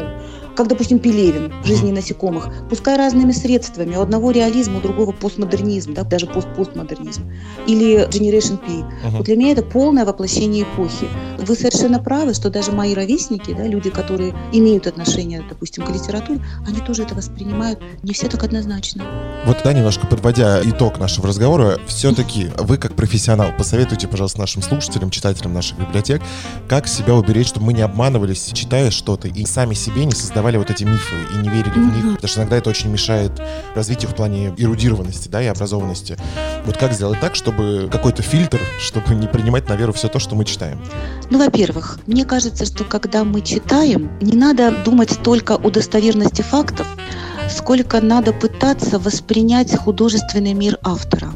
[0.60, 3.96] как, допустим, Пелевин в «Жизни насекомых», пускай разными средствами.
[3.96, 7.22] У одного реализм, у другого постмодернизм, да, даже пост-постмодернизм.
[7.66, 8.66] Или Generation P.
[8.66, 9.10] Uh-huh.
[9.10, 11.08] Вот для меня это полное воплощение эпохи.
[11.38, 16.44] Вы совершенно правы, что даже мои ровесники, да, люди, которые имеют отношение, допустим, к литературе,
[16.66, 19.06] они тоже это воспринимают не все так однозначно.
[19.46, 25.08] Вот, да, немножко подводя итог нашего разговора, все-таки вы, как профессионал, посоветуйте, пожалуйста, нашим слушателям,
[25.08, 26.20] читателям наших библиотек,
[26.68, 30.70] как себя уберечь, чтобы мы не обманывались, читая что-то, и сами себе не создавали вот
[30.70, 33.32] эти мифы и не верили в них, потому что иногда это очень мешает
[33.74, 36.16] развитию в плане эрудированности, да, и образованности.
[36.64, 40.34] Вот как сделать так, чтобы какой-то фильтр, чтобы не принимать на веру все то, что
[40.34, 40.80] мы читаем?
[41.30, 46.86] Ну, во-первых, мне кажется, что когда мы читаем, не надо думать только о достоверности фактов,
[47.48, 51.32] сколько надо пытаться воспринять художественный мир автора.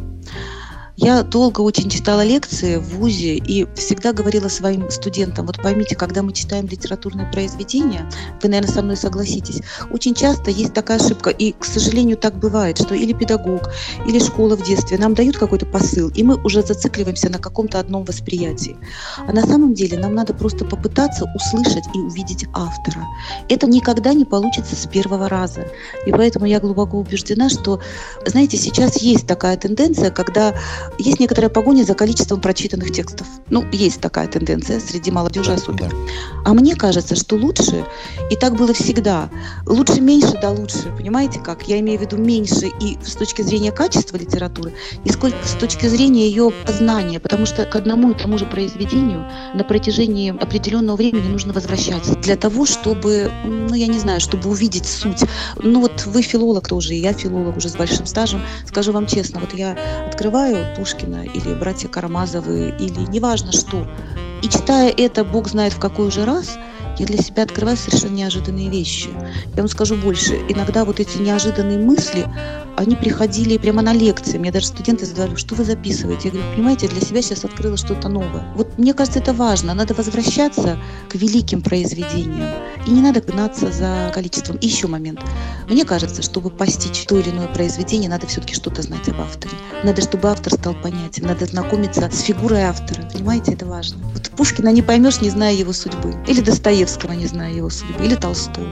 [0.96, 6.22] Я долго очень читала лекции в ВУЗе и всегда говорила своим студентам, вот поймите, когда
[6.22, 8.08] мы читаем литературное произведение,
[8.40, 12.78] вы, наверное, со мной согласитесь, очень часто есть такая ошибка, и, к сожалению, так бывает,
[12.78, 13.70] что или педагог,
[14.06, 18.04] или школа в детстве нам дают какой-то посыл, и мы уже зацикливаемся на каком-то одном
[18.04, 18.76] восприятии.
[19.26, 23.04] А на самом деле нам надо просто попытаться услышать и увидеть автора.
[23.48, 25.66] Это никогда не получится с первого раза.
[26.06, 27.80] И поэтому я глубоко убеждена, что,
[28.26, 30.54] знаете, сейчас есть такая тенденция, когда
[30.98, 33.26] есть некоторая погоня за количеством прочитанных текстов.
[33.50, 35.90] Ну, есть такая тенденция среди молодежи да, особенно.
[35.90, 35.96] Да.
[36.44, 37.84] А мне кажется, что лучше,
[38.30, 39.30] и так было всегда,
[39.66, 40.92] лучше меньше, да лучше.
[40.96, 41.66] Понимаете как?
[41.68, 44.72] Я имею в виду меньше и с точки зрения качества литературы,
[45.04, 49.64] и с точки зрения ее познания, потому что к одному и тому же произведению на
[49.64, 55.24] протяжении определенного времени нужно возвращаться для того, чтобы, ну, я не знаю, чтобы увидеть суть.
[55.62, 58.42] Ну, вот вы филолог тоже, и я филолог уже с большим стажем.
[58.66, 63.86] Скажу вам честно, вот я открываю Пушкина или братья Карамазовы или неважно что.
[64.42, 66.58] И читая это, Бог знает в какой уже раз,
[66.98, 69.10] я для себя открываю совершенно неожиданные вещи.
[69.54, 70.34] Я вам скажу больше.
[70.48, 72.26] Иногда вот эти неожиданные мысли,
[72.76, 74.38] они приходили прямо на лекции.
[74.38, 76.28] Мне даже студенты задавали, что вы записываете?
[76.28, 78.44] Я говорю, понимаете, для себя сейчас открыла что-то новое.
[78.56, 79.74] Вот мне кажется, это важно.
[79.74, 80.78] Надо возвращаться
[81.08, 82.50] к великим произведениям.
[82.86, 84.56] И не надо гнаться за количеством.
[84.56, 85.20] И еще момент.
[85.68, 89.54] Мне кажется, чтобы постичь то или иное произведение, надо все-таки что-то знать об авторе.
[89.82, 91.26] Надо, чтобы автор стал понятен.
[91.26, 93.08] Надо знакомиться с фигурой автора.
[93.12, 93.98] Понимаете, это важно.
[94.12, 96.14] Вот Пушкина не поймешь, не зная его судьбы.
[96.26, 96.83] Или Достоевского,
[97.14, 98.04] не зная его судьбы.
[98.04, 98.66] Или Толстого.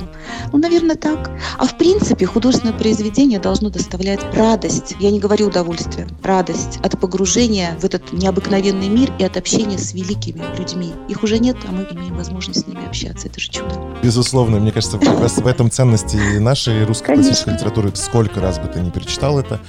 [0.53, 1.31] Ну, наверное, так.
[1.59, 4.94] А в принципе, художественное произведение должно доставлять радость.
[5.01, 6.07] Я не говорю удовольствие.
[6.22, 10.92] Радость от погружения в этот необыкновенный мир и от общения с великими людьми.
[11.09, 13.29] Их уже нет, а мы имеем возможность с ними общаться.
[13.29, 13.75] Это же чудо.
[14.03, 14.59] Безусловно.
[14.59, 17.31] Мне кажется, как раз в этом ценности нашей русской Конечно.
[17.31, 17.92] классической литературы.
[17.94, 19.61] Сколько раз бы ты не перечитал это,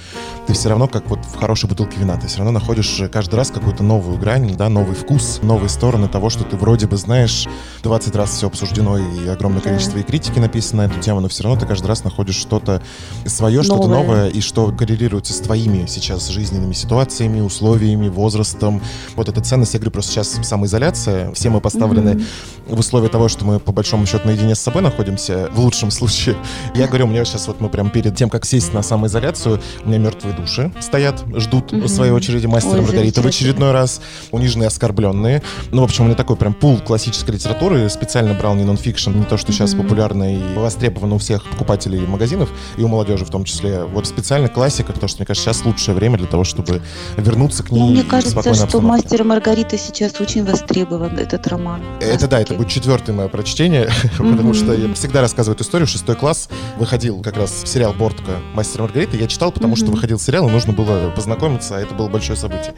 [0.46, 3.50] ты все равно, как вот в хорошей бутылке вина, ты все равно находишь каждый раз
[3.50, 7.46] какую-то новую грань, да, новый вкус, новые стороны того, что ты вроде бы знаешь.
[7.82, 11.44] 20 раз все обсуждено и огромное количество и критики написано на эту тему, но все
[11.44, 12.82] равно ты каждый раз находишь что-то
[13.26, 18.82] свое, что-то новое, и что коррелируется с твоими сейчас жизненными ситуациями, условиями, возрастом.
[19.14, 22.74] Вот эта ценность, я говорю, просто сейчас самоизоляция, все мы поставлены mm-hmm.
[22.74, 26.36] в условия того, что мы по большому счету наедине с собой находимся, в лучшем случае.
[26.74, 29.88] Я говорю, у меня сейчас вот мы прям перед тем, как сесть на самоизоляцию, у
[29.88, 31.82] меня мертвые души стоят, ждут mm-hmm.
[31.82, 35.42] в своей очереди мастера Маргарита в очередной раз, униженные, оскорбленные.
[35.70, 39.24] Ну, в общем, у меня такой прям пул классической литературы, специально брал не нонфикшн, не
[39.24, 39.82] то, что сейчас mm-hmm.
[39.82, 43.84] популярно и востребовано у всех покупателей магазинов, и у молодежи в том числе.
[43.84, 46.80] Вот специально классика, потому что, мне кажется, сейчас лучшее время для того, чтобы
[47.16, 51.82] вернуться к ней ну, Мне кажется, что «Мастер и Маргарита» сейчас очень востребован, этот роман.
[52.00, 55.86] Это да, это будет четвертое мое прочтение, потому что я всегда рассказываю эту историю.
[55.86, 58.32] Шестой класс выходил как раз сериал «Бортка.
[58.54, 59.16] Мастер и Маргарита».
[59.16, 62.74] Я читал, потому что выходил сериал, и нужно было познакомиться, а это было большое событие.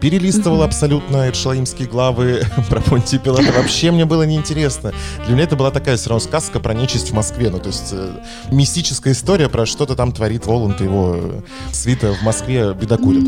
[0.00, 3.52] Перелистывал абсолютно Эдшлаимские главы про Понтия Пилата.
[3.52, 4.83] Вообще мне было неинтересно.
[5.26, 7.50] Для меня это была такая все равно сказка про нечисть в Москве.
[7.50, 8.10] Ну, то есть э,
[8.50, 11.40] мистическая история про что-то там творит Воланд и его э,
[11.72, 13.24] свита в Москве бедокурят.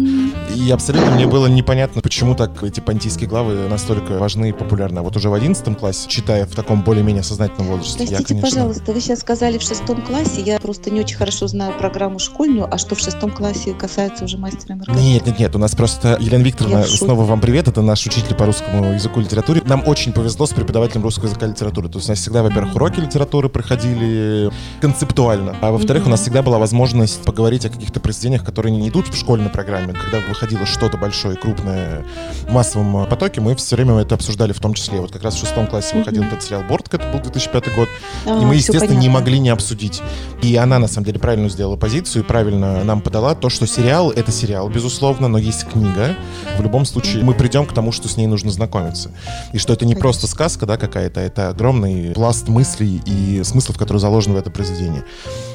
[0.55, 4.99] И абсолютно мне было непонятно, почему так эти понтийские главы настолько важны и популярны.
[4.99, 8.51] А вот уже в одиннадцатом классе, читая в таком более-менее сознательном возрасте, Простите, я, конечно...
[8.51, 12.73] пожалуйста, вы сейчас сказали в шестом классе, я просто не очень хорошо знаю программу школьную,
[12.73, 15.03] а что в шестом классе касается уже мастера Маргарита?
[15.03, 18.47] Нет, нет, нет, у нас просто, Елена Викторовна, снова вам привет, это наш учитель по
[18.47, 19.63] русскому языку и литературе.
[19.67, 21.89] Нам очень повезло с преподавателем русского языка и литературы.
[21.89, 26.07] То есть у нас всегда, во-первых, уроки литературы проходили концептуально, а во-вторых, mm-hmm.
[26.07, 29.95] у нас всегда была возможность поговорить о каких-то произведениях, которые не идут в школьной программе.
[29.95, 32.05] Когда выходило что-то большое, крупное
[32.49, 35.01] в массовом потоке, мы все время это обсуждали в том числе.
[35.01, 37.89] Вот как раз в шестом классе выходил этот сериал «Бортка», это был 2005 год,
[38.27, 40.03] А, и мы, естественно, не могли не обсудить.
[40.43, 44.11] И она, на самом деле, правильно сделала позицию, и правильно нам подала то, что сериал—
[44.17, 46.17] это сериал, безусловно, но есть книга.
[46.59, 49.11] В любом случае, мы придем к тому, что с ней нужно знакомиться.
[49.53, 54.01] И что это не просто сказка, да, какая-то, это огромный пласт мыслей и смыслов, которые
[54.01, 55.05] заложены в это произведение.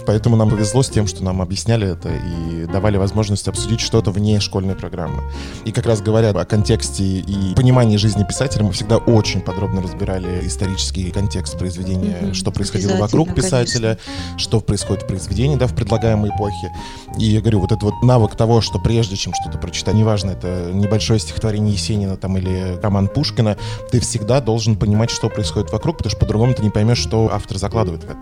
[0.05, 4.39] Поэтому нам повезло с тем, что нам объясняли это и давали возможность обсудить что-то вне
[4.39, 5.23] школьной программы.
[5.65, 10.45] И как раз говоря о контексте и понимании жизни писателя, мы всегда очень подробно разбирали
[10.47, 12.33] исторический контекст произведения, Мгм.
[12.33, 13.97] что происходило вокруг писателя,
[14.37, 16.71] что происходит в произведении, да, в предлагаемой эпохе.
[17.17, 20.71] И я говорю, вот этот вот навык того, что прежде чем что-то прочитать, неважно, это
[20.73, 23.57] небольшое стихотворение Есенина там или роман Пушкина,
[23.91, 27.57] ты всегда должен понимать, что происходит вокруг, потому что по-другому ты не поймешь, что автор
[27.57, 28.19] закладывает в это.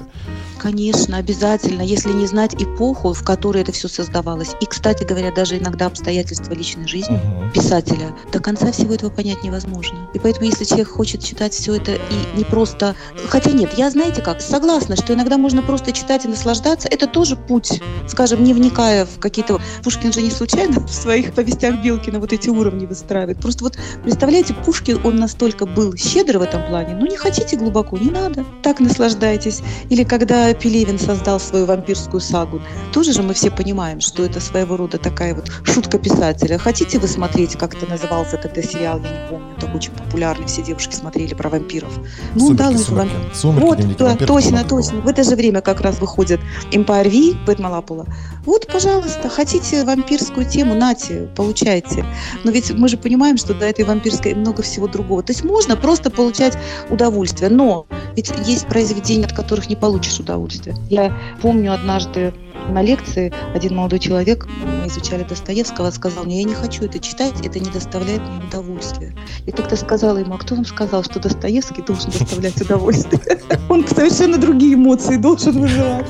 [0.58, 4.56] Конечно, обязательно, если не знать эпоху, в которой это все создавалось.
[4.62, 7.52] И, кстати говоря, даже иногда обстоятельства личной жизни Мгм.
[7.52, 10.10] писателя, до конца всего этого понять невозможно.
[10.14, 12.96] И поэтому, если человек хочет читать все это и не просто...
[13.28, 16.88] Хотя нет, я, знаете как, согласна, что иногда можно просто читать и наслаждаться.
[16.90, 19.60] Это тоже путь, скажем, не вникая в какие-то...
[19.84, 23.40] Пушкин же не случайно в своих повестях Белкина вот эти уровни выстраивает.
[23.40, 26.96] Просто вот, представляете, Пушкин, он настолько был щедр в этом плане.
[26.96, 28.46] Ну, не хотите глубоко, не надо.
[28.64, 29.62] Так наслаждайтесь.
[29.90, 32.62] Или когда Пелевин создал свою вампирскую сагу,
[32.94, 36.58] тоже же мы все понимаем, что это своего рода такая вот шутка писателя.
[36.58, 40.62] Хотите вы смотреть, как это назывался, когда сериал, я не помню, так очень популярный, все
[40.62, 41.92] девушки смотрели про вампиров.
[42.36, 42.92] Ну, Сумерки, да, сумерки.
[42.92, 43.36] вампир.
[43.36, 45.02] Сумерки, Вот, дневники да, точно, точно.
[45.02, 46.40] В это же время как раз выходит
[46.72, 48.06] Empire V Бэтмен Лапула.
[48.46, 52.06] Вот, пожалуйста, хотите вампирскую тему, нате, получайте.
[52.46, 55.24] Но ведь мы же понимаем, что до этой вампирской много всего другого.
[55.24, 56.58] То есть можно просто получать
[56.90, 60.76] удовольствие, но ведь есть произведения, от которых не получишь удовольствия.
[60.90, 62.34] Я помню однажды
[62.70, 67.34] на лекции один молодой человек, мы изучали Достоевского, сказал мне, я не хочу это читать,
[67.46, 69.16] это не доставляет мне удовольствия.
[69.46, 73.40] И как-то сказала ему, а кто вам сказал, что Достоевский должен доставлять удовольствие?
[73.70, 76.08] Он совершенно другие эмоции должен вызывать.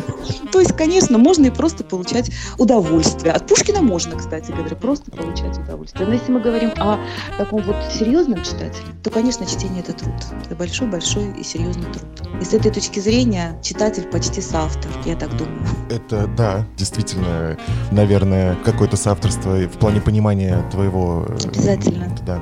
[0.51, 3.33] То есть, конечно, можно и просто получать удовольствие.
[3.33, 6.07] От Пушкина можно, кстати говоря, просто получать удовольствие.
[6.07, 6.99] Но если мы говорим о
[7.37, 10.13] таком вот серьезном читателе, то, конечно, чтение– это труд.
[10.45, 12.29] Это большой-большой и серьезный труд.
[12.41, 15.61] И с этой точки зрения читатель почти соавтор, я так думаю.
[15.89, 17.57] Это, да, действительно,
[17.91, 21.25] наверное, какое-то соавторство в плане понимания твоего...
[21.27, 22.15] э, Обязательно.
[22.25, 22.39] Да.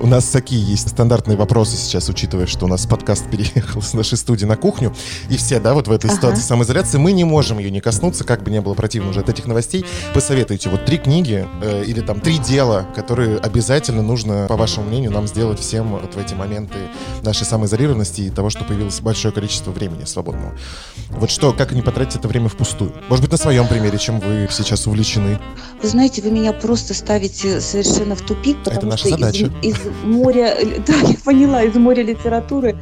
[0.00, 4.18] У нас такие есть стандартные вопросы сейчас, учитывая, что у нас подкаст переехал с нашей
[4.18, 4.92] студии на кухню,
[5.30, 6.16] и все, да, вот в этой Ага.
[6.16, 9.28] ситуации самоизоляции, мы не можем ее не коснуться, как бы не было противно уже от
[9.28, 9.84] этих новостей.
[10.14, 15.12] Посоветуйте вот три книги э, или там три дела, которые обязательно нужно, по вашему мнению,
[15.12, 16.74] нам сделать всем вот в эти моменты
[17.22, 20.54] нашей самоизолированности и того, что появилось большое количество времени свободного.
[21.10, 22.92] Вот что, как не потратить это время впустую?
[23.18, 25.40] Может быть, на своем примере, чем вы сейчас увлечены?
[25.82, 29.52] Вы знаете, вы меня просто ставите совершенно в тупик, потому наша что из- задача.
[29.60, 32.78] Из, моря, да, я поняла, из моря литературы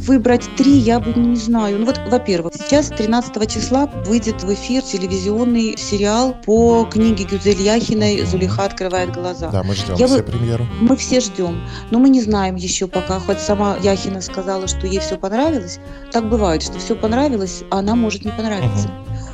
[0.00, 1.80] выбрать три я бы не знаю.
[1.80, 8.24] Ну вот, во-первых, сейчас 13 числа выйдет в эфир телевизионный сериал по книге Гюзель Яхиной
[8.24, 9.50] «Зулиха открывает глаза».
[9.50, 10.66] Да, мы ждем Я все бы- премьеру.
[10.80, 13.20] Мы все ждем, но мы не знаем еще пока.
[13.20, 15.78] Хоть сама Яхина сказала, что ей все понравилось.
[16.10, 18.88] Так бывает, что все понравилось, а она может не понравиться.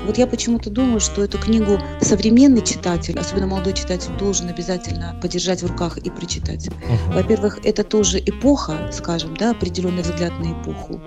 [0.04, 5.62] Вот я почему-то думаю, что эту книгу современный читатель, особенно молодой читатель, должен обязательно подержать
[5.62, 6.68] в руках и прочитать.
[6.68, 7.14] Мгм.
[7.14, 11.00] Во-первых, это тоже эпоха, скажем, да, определенный взгляд на эпоху.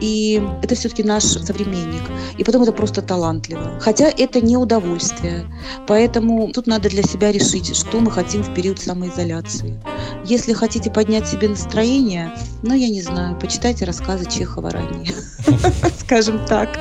[0.00, 2.02] И это все-таки наш современник.
[2.38, 3.78] И потом это просто талантливо.
[3.80, 5.46] Хотя это не удовольствие.
[5.86, 9.80] Поэтому тут надо для себя решить, что мы хотим в период самоизоляции.
[10.24, 15.12] Если хотите поднять себе настроение, ну, я не знаю, почитайте рассказы Чехова ранее.
[16.00, 16.78] Скажем так.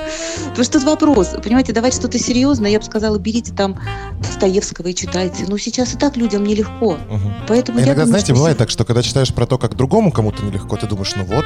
[0.50, 1.30] Потому что тут вопрос.
[1.44, 3.80] Понимаете, давать что-то серьезное, я бы сказала, берите там
[4.20, 5.46] Достоевского и читайте.
[5.48, 6.98] Но сейчас и так людям нелегко.
[7.48, 10.44] Поэтому А я Иногда, знаете, бывает так, что когда читаешь про то, как другому кому-то
[10.44, 11.46] нелегко, ты думаешь, ну вот,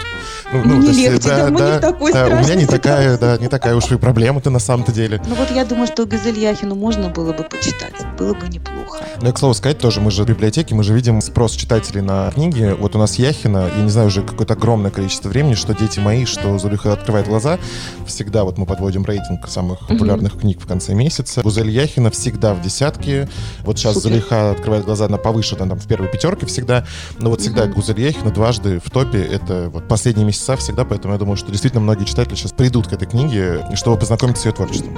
[0.51, 3.91] ну, Ну, не есть, легче, да, да, у меня не такая, да, не такая уж
[3.91, 5.21] и проблема-то на самом-то деле.
[5.27, 7.95] Ну вот я думаю, что Газель Яхину можно было бы почитать.
[8.17, 9.05] Было бы неплохо.
[9.21, 12.01] Ну и, к слову сказать, тоже мы же в библиотеке, мы же видим спрос читателей
[12.01, 12.75] на книги.
[12.79, 16.25] Вот у нас Яхина, я не знаю, уже какое-то огромное количество времени, что «Дети мои»,
[16.25, 17.57] что «Зулиха открывает глаза».
[18.05, 21.41] Всегда вот мы подводим рейтинг самых популярных книг в конце месяца.
[21.41, 23.27] Гузель Яхина всегда в десятке.
[23.63, 24.09] Вот сейчас Супер.
[24.09, 26.85] Зулиха открывает глаза на повыше, там, в первой пятерке всегда.
[27.17, 27.65] Но вот всегда.
[27.65, 29.23] Гузель Яхина дважды в топе.
[29.23, 32.93] Это вот последние месяца всегда, поэтому я думаю, что действительно многие читатели сейчас придут к
[32.93, 34.95] этой книге, чтобы познакомиться с ее творчеством.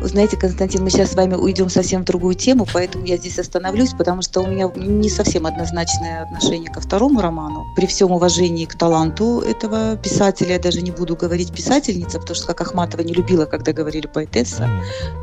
[0.00, 3.38] Вы знаете, Константин, мы сейчас с вами уйдем совсем в другую тему, поэтому я здесь
[3.38, 7.66] остановлюсь, потому что у меня не совсем однозначное отношение ко второму роману.
[7.76, 10.52] При всем уважении к таланту этого писателя.
[10.52, 14.68] Я даже не буду говорить писательница, потому что, как Ахматова не любила, когда говорили поэтесса.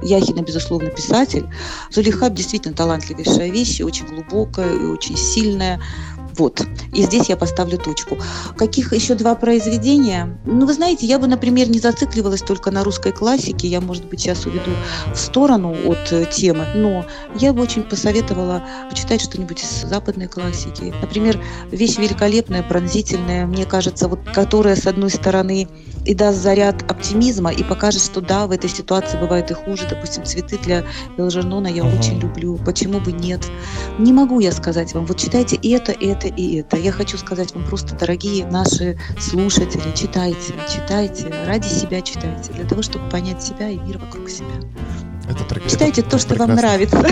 [0.03, 1.47] Яхина, безусловно, писатель.
[1.91, 5.79] Зулейха действительно талантливейшая вещь, очень глубокая и очень сильная.
[6.37, 6.65] Вот.
[6.93, 8.17] И здесь я поставлю точку.
[8.57, 10.37] Каких еще два произведения?
[10.45, 13.67] Ну, вы знаете, я бы, например, не зацикливалась только на русской классике.
[13.67, 14.71] Я, может быть, сейчас уведу
[15.13, 16.65] в сторону от э, темы.
[16.75, 17.05] Но
[17.39, 20.93] я бы очень посоветовала почитать что-нибудь из западной классики.
[21.01, 25.67] Например, вещь великолепная, пронзительная, мне кажется, вот которая, с одной стороны,
[26.05, 29.87] и даст заряд оптимизма и покажет, что да, в этой ситуации бывает и хуже.
[29.89, 30.83] Допустим, цветы для
[31.17, 31.99] Элжернона я Мгм.
[31.99, 32.57] очень люблю.
[32.57, 33.41] Почему бы нет?
[33.97, 36.77] Не могу я сказать вам, вот читайте это, это и это.
[36.77, 42.81] Я хочу сказать вам просто, дорогие наши слушатели, читайте, читайте, ради себя читайте, для того,
[42.81, 44.45] чтобы понять себя и мир вокруг себя.
[45.29, 46.55] Это прек- Читайте то, что вам прекрасно.
[46.55, 47.05] нравится.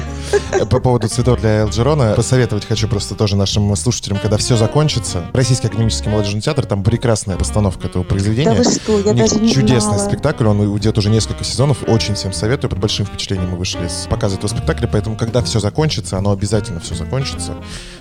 [0.53, 5.26] Э, По поводу цветов для Элджерона, посоветовать хочу просто тоже нашим слушателям, когда все закончится.
[5.34, 8.51] Российский академический молодежный театр, там прекрасная постановка этого произведения.
[8.55, 10.09] Да вы что, я даже не чудесный знала.
[10.09, 14.07] спектакль, он идет уже несколько сезонов, очень всем советую, под большим впечатлением мы вышли с
[14.07, 17.53] показа этого спектакля, поэтому когда все закончится, оно обязательно все закончится,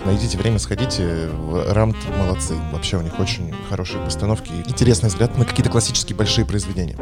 [0.05, 1.29] найдите время, сходите,
[1.69, 6.45] Рамт молодцы, вообще у них очень хорошие постановки, и интересный взгляд на какие-то классические большие
[6.45, 6.95] произведения.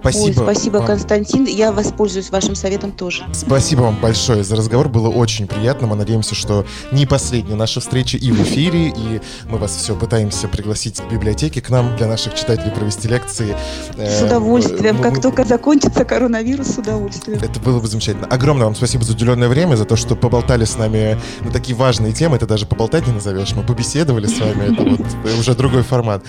[0.00, 0.26] Спасибо.
[0.26, 0.86] Ой, спасибо, вам.
[0.86, 1.44] Константин.
[1.46, 3.24] Я воспользуюсь вашим советом тоже.
[3.32, 4.88] Спасибо вам большое за разговор.
[4.88, 5.86] Было очень приятно.
[5.86, 10.48] Мы надеемся, что не последняя наша встреча и в эфире, и мы вас все пытаемся
[10.48, 13.56] пригласить в библиотеки к нам для наших читателей провести лекции.
[13.96, 14.96] С Э, удовольствием.
[14.96, 17.40] мы- Как мы- только закончится коронавирус, с удовольствием.
[17.42, 18.26] Это было бы замечательно.
[18.26, 22.12] Огромное вам спасибо за уделенное время, за то, что поболтали с нами на такие важные
[22.12, 22.36] темы.
[22.36, 23.52] Это даже поболтать не назовешь.
[23.54, 24.72] Мы побеседовали с вами.
[24.72, 26.22] Это вот уже другой формат.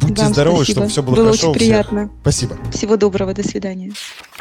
[0.00, 2.10] Будьте здоровы, чтобы все было, Было хорошо очень приятно.
[2.22, 2.56] Спасибо.
[2.72, 3.92] Всего доброго, до свидания.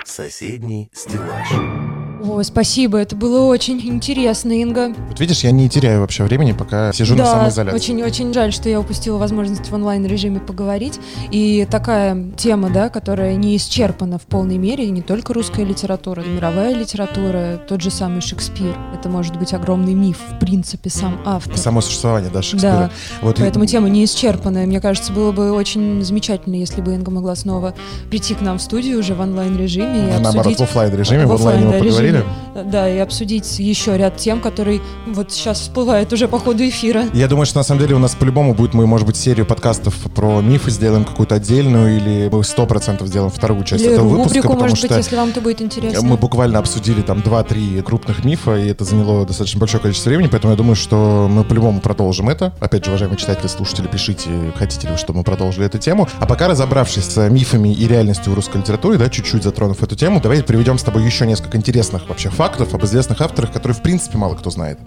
[0.05, 1.96] Соседний стеллаж.
[2.23, 4.93] Ой, спасибо, это было очень интересно, Инга.
[5.09, 7.75] Вот видишь, я не теряю вообще времени, пока сижу на да, самоизоляции.
[7.75, 10.99] очень-очень жаль, что я упустила возможность в онлайн-режиме поговорить.
[11.31, 16.21] И такая тема, да, которая не исчерпана в полной мере, и не только русская литература,
[16.21, 18.75] мировая литература, тот же самый Шекспир.
[18.97, 21.57] Это может быть огромный миф, в принципе, сам автор.
[21.57, 22.71] Само существование, да, Шекспира.
[22.71, 22.91] Да,
[23.21, 24.65] Вот и- поэтому тема не исчерпанная.
[24.65, 27.75] Мне кажется, было бы очень замечательно, если бы Инга могла снова
[28.09, 30.59] прийти к нам в студию уже в онлайн-режиме и Наоборот, обсудить...
[30.59, 32.16] в оффлайн режиме, в В онлайне мы поговорили.
[32.17, 32.33] Режиме.
[32.65, 37.05] Да, и обсудить еще ряд тем, которые вот сейчас всплывают уже по ходу эфира.
[37.13, 39.95] Я думаю, что на самом деле у нас по-любому будет, мы, может быть, серию подкастов
[40.15, 44.27] про мифы сделаем какую-то отдельную, или мы сто процентов сделаем вторую часть Или этого выпуска,
[44.29, 46.07] рубрику, потому может что быть, если вам это будет интересно.
[46.07, 50.53] мы буквально обсудили там 2-3 крупных мифа, и это заняло достаточно большое количество времени, поэтому
[50.53, 52.53] я думаю, что мы по-любому продолжим это.
[52.59, 56.07] Опять же, уважаемые читатели, слушатели, пишите, хотите ли вы, чтобы мы продолжили эту тему.
[56.19, 60.19] А пока, разобравшись с мифами и реальностью в русской литературе, да, чуть-чуть затронув эту тему,
[60.21, 64.17] давайте приведем с тобой еще несколько интересных вообще фактов об известных авторах, которые, в принципе,
[64.17, 64.79] мало кто знает.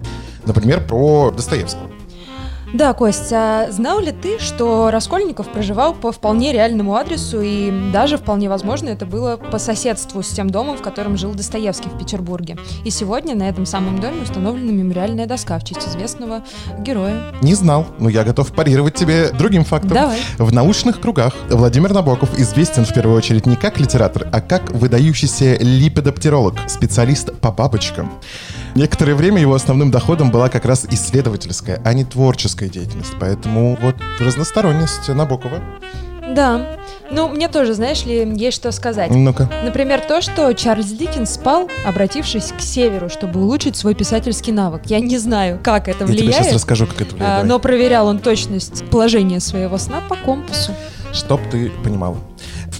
[0.47, 1.91] Например, про Достоевского.
[2.73, 8.17] Да, Кость, а знал ли ты, что Раскольников проживал по вполне реальному адресу, и даже
[8.17, 12.57] вполне возможно это было по соседству с тем домом, в котором жил Достоевский в Петербурге.
[12.85, 16.45] И сегодня на этом самом доме установлена мемориальная доска в честь известного
[16.79, 17.35] героя.
[17.43, 19.91] Не знал, но я готов парировать тебе другим фактом.
[19.91, 20.19] Давай.
[20.39, 25.57] В научных кругах Владимир Набоков известен в первую очередь не как литератор, а как выдающийся
[25.57, 28.13] липидоптеролог, специалист по бабочкам.
[28.75, 33.13] Некоторое время его основным доходом была как раз исследовательская, а не творческая деятельность.
[33.19, 35.61] Поэтому вот разносторонность Набокова.
[36.35, 36.77] Да.
[37.11, 39.11] Ну, мне тоже, знаешь ли, есть что сказать.
[39.11, 39.51] Ну-ка.
[39.65, 44.83] Например, то, что Чарльз Диккенс спал, обратившись к северу, чтобы улучшить свой писательский навык.
[44.85, 47.35] Я не знаю, как это Я тебе сейчас влияет, расскажу, как это а, влияет.
[47.35, 47.49] Давай.
[47.49, 50.73] но проверял он точность положения своего сна по компасу.
[51.13, 52.17] Чтоб ты понимала.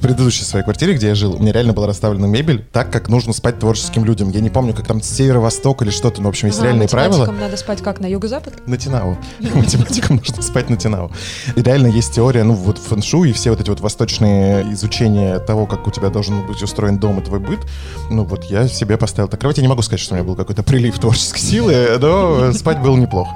[0.01, 3.11] В предыдущей своей квартире, где я жил, у меня реально была расставлена мебель так, как
[3.11, 4.31] нужно спать творческим людям.
[4.31, 7.27] Я не помню, как там северо-восток или что-то, но, в общем, есть Ага, реальные правила.
[7.27, 8.67] надо спать как, на юго-запад?
[8.67, 9.19] На Тинау.
[9.55, 11.13] Математикам нужно спать на Тинау.
[11.55, 15.67] И реально есть теория, ну вот фэншу и все вот эти вот восточные изучения того,
[15.67, 17.61] как у тебя должен быть устроен дом и твой быт.
[18.09, 19.59] Ну вот я себе поставил так кровать.
[19.59, 22.97] Я не могу сказать, что у меня был какой-то прилив творческой силы, но спать было
[22.97, 23.33] неплохо.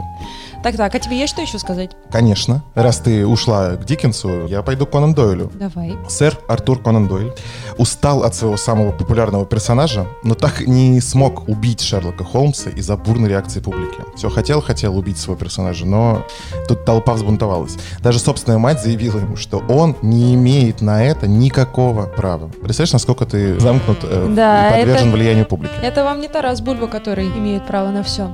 [0.65, 1.91] Так-так, а тебе есть что еще сказать?
[2.11, 5.53] Конечно, раз ты ушла к Диккенсу, я пойду к Конан Дойлю.
[5.55, 5.95] Давай.
[6.09, 7.33] Сэр Артур Конан Дойль
[7.77, 13.29] устал от своего самого популярного персонажа, но так не смог убить Шерлока Холмса из-за бурной
[13.29, 13.99] реакции публики.
[14.17, 16.27] Все хотел, хотел убить своего персонажа, но
[16.67, 17.77] тут толпа взбунтовалась.
[18.01, 22.49] Даже собственная мать заявила ему, что он не имеет на это никакого права.
[22.62, 25.75] Представляешь, насколько ты замкнут э, Да, и подвержен это- влиянию публики?
[25.83, 28.31] Это вам не Тарас Бульба, который имеет право на все.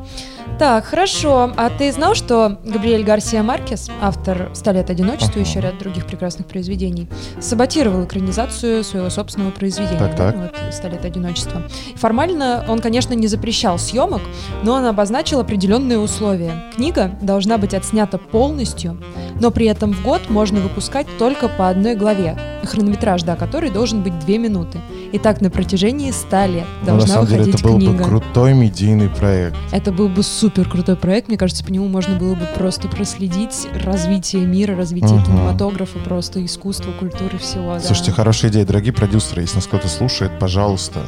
[0.59, 1.53] Так, хорошо.
[1.57, 6.07] А ты знал, что Габриэль Гарсия Маркес, автор «Ста лет одиночества» и еще ряд других
[6.07, 7.09] прекрасных произведений,
[7.41, 9.99] саботировал экранизацию своего собственного произведения.
[9.99, 10.37] Так, да, так.
[10.37, 11.63] Вот «Ста лет одиночества».
[11.97, 14.21] Формально он, конечно, не запрещал съемок,
[14.63, 16.53] но он обозначил определенные условия.
[16.77, 18.99] Книга должна быть отснята полностью,
[19.41, 24.03] Но при этом в год можно выпускать только по одной главе, хронометраж, да, который должен
[24.03, 24.79] быть 2 минуты.
[25.13, 27.93] И так на протяжении 100 лет Ну, должна на самом деле, выходить это был книга.
[27.93, 29.57] бы крутой медийный проект.
[29.73, 31.29] Это был бы супер крутой проект.
[31.29, 35.25] Мне кажется, по нему можно было бы просто проследить развитие мира, развитие Мгм.
[35.27, 37.75] кинематографа, просто искусства, культуры, всего.
[37.75, 37.81] да.
[37.81, 41.01] Слушайте, хорошая идея, дорогие продюсеры, если нас кто-то слушает, пожалуйста,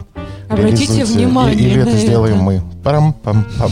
[0.48, 2.42] Обратите внимание И- Или это сделаем это.
[2.42, 2.62] мы.
[2.84, 3.70] Парам-пам-пам.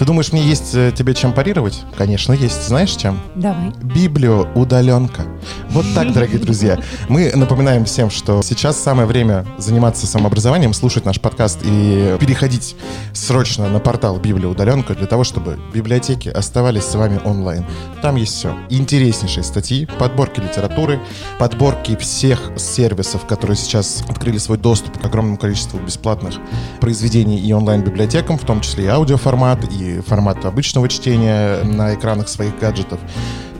[0.00, 1.82] Ты думаешь, мне есть э, тебе чем парировать?
[1.98, 2.66] Конечно, есть.
[2.66, 3.20] Знаешь чем?
[3.34, 3.70] Давай.
[3.82, 5.26] Библиоудаленка.
[5.68, 6.78] Вот так, дорогие друзья.
[7.10, 12.76] Мы напоминаем всем, что сейчас самое время заниматься самообразованием, слушать наш подкаст и переходить
[13.12, 17.66] срочно на портал Библиоудаленка для того, чтобы библиотеки оставались с вами онлайн.
[18.00, 18.56] Там есть все.
[18.70, 20.98] Интереснейшие статьи, подборки литературы,
[21.38, 26.36] подборки всех сервисов, которые сейчас открыли свой доступ к огромному количеству бесплатных
[26.80, 32.58] произведений и онлайн-библиотекам, в том числе и аудиоформат, и формат обычного чтения на экранах своих
[32.58, 33.00] гаджетов.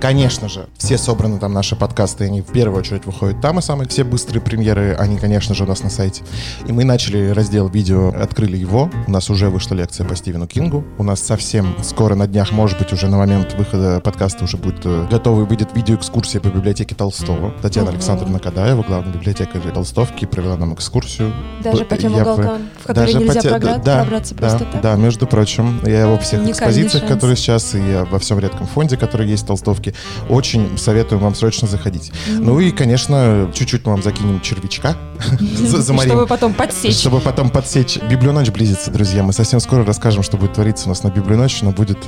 [0.01, 3.87] Конечно же, все собраны там наши подкасты, они в первую очередь выходят там, и самые
[3.87, 6.23] все быстрые премьеры, они, конечно же, у нас на сайте.
[6.67, 8.91] И мы начали раздел видео, открыли его.
[9.07, 10.85] У нас уже вышла лекция по Стивену Кингу.
[10.97, 14.81] У нас совсем скоро на днях, может быть, уже на момент выхода подкаста уже будет
[14.85, 17.53] э, готова и выйдет видеоэкскурсия по библиотеке Толстого.
[17.61, 17.91] Татьяна.
[17.91, 21.35] Александровна Кадаева, главный библиотекарь Толстовки, провела нам экскурсию.
[21.63, 24.65] Даже по тем уголкам, в которые Даже нельзя по те- програ- да, пробраться да, просто
[24.73, 24.81] так.
[24.83, 27.81] Да, между прочим, я во всех Уникальный экспозициях, которые сейчас, и
[28.11, 29.95] во всем редком фонде, который есть в Толстовке,
[30.29, 32.13] очень советую вам срочно заходить.
[32.29, 34.97] Ну и, конечно, чуть-чуть мы вам закинем червячка,
[35.41, 36.11] заморим.
[36.11, 36.97] Чтобы потом подсечь.
[36.99, 37.99] Чтобы потом подсечь.
[38.03, 39.23] Библионочь близится, друзья.
[39.23, 41.99] Мы совсем скоро расскажем, что будет твориться у нас на Библионочь, но будет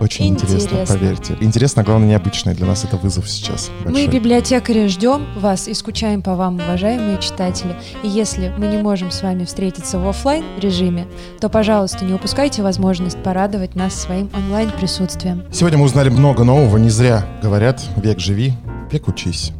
[0.00, 0.94] очень интересно, Интересно.
[0.98, 1.36] поверьте.
[1.40, 2.50] Интересно, главное, необычно.
[2.50, 3.70] И Для нас это вызов сейчас.
[3.84, 7.76] Мы, библиотекари, ждем вас и скучаем по вам, уважаемые читатели.
[8.02, 11.06] И если мы не можем с вами встретиться в оффлайн режиме,
[11.40, 15.44] то, пожалуйста, не упускайте возможность порадовать нас своим онлайн-присутствием.
[15.52, 16.78] Сегодня мы узнали много нового.
[16.78, 18.54] Не зря говорят, век живи,
[18.90, 19.52] век учись.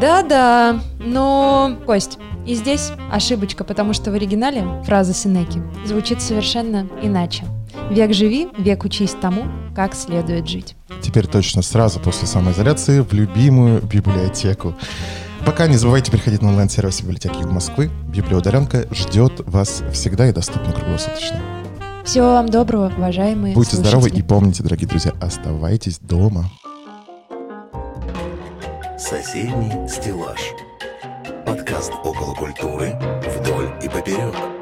[0.00, 7.44] Да-да, но, Кость, и здесь ошибочка, потому что в оригинале фраза Синеки звучит совершенно иначе.
[7.90, 10.76] Век живи, век учись тому, как следует жить.
[11.02, 14.74] Теперь точно сразу после самоизоляции в любимую библиотеку.
[15.44, 17.90] Пока не забывайте приходить на онлайн-сервис библиотеки Москвы.
[18.08, 21.40] Библиударенка ждет вас всегда и доступно круглосуточно.
[22.04, 23.88] Всего вам доброго, уважаемые Будьте слушатели.
[23.88, 26.50] здоровы и помните, дорогие друзья, оставайтесь дома.
[28.98, 30.38] Соседний стеллаж.
[31.44, 32.92] Подкаст около культуры
[33.26, 34.61] вдоль и поперек.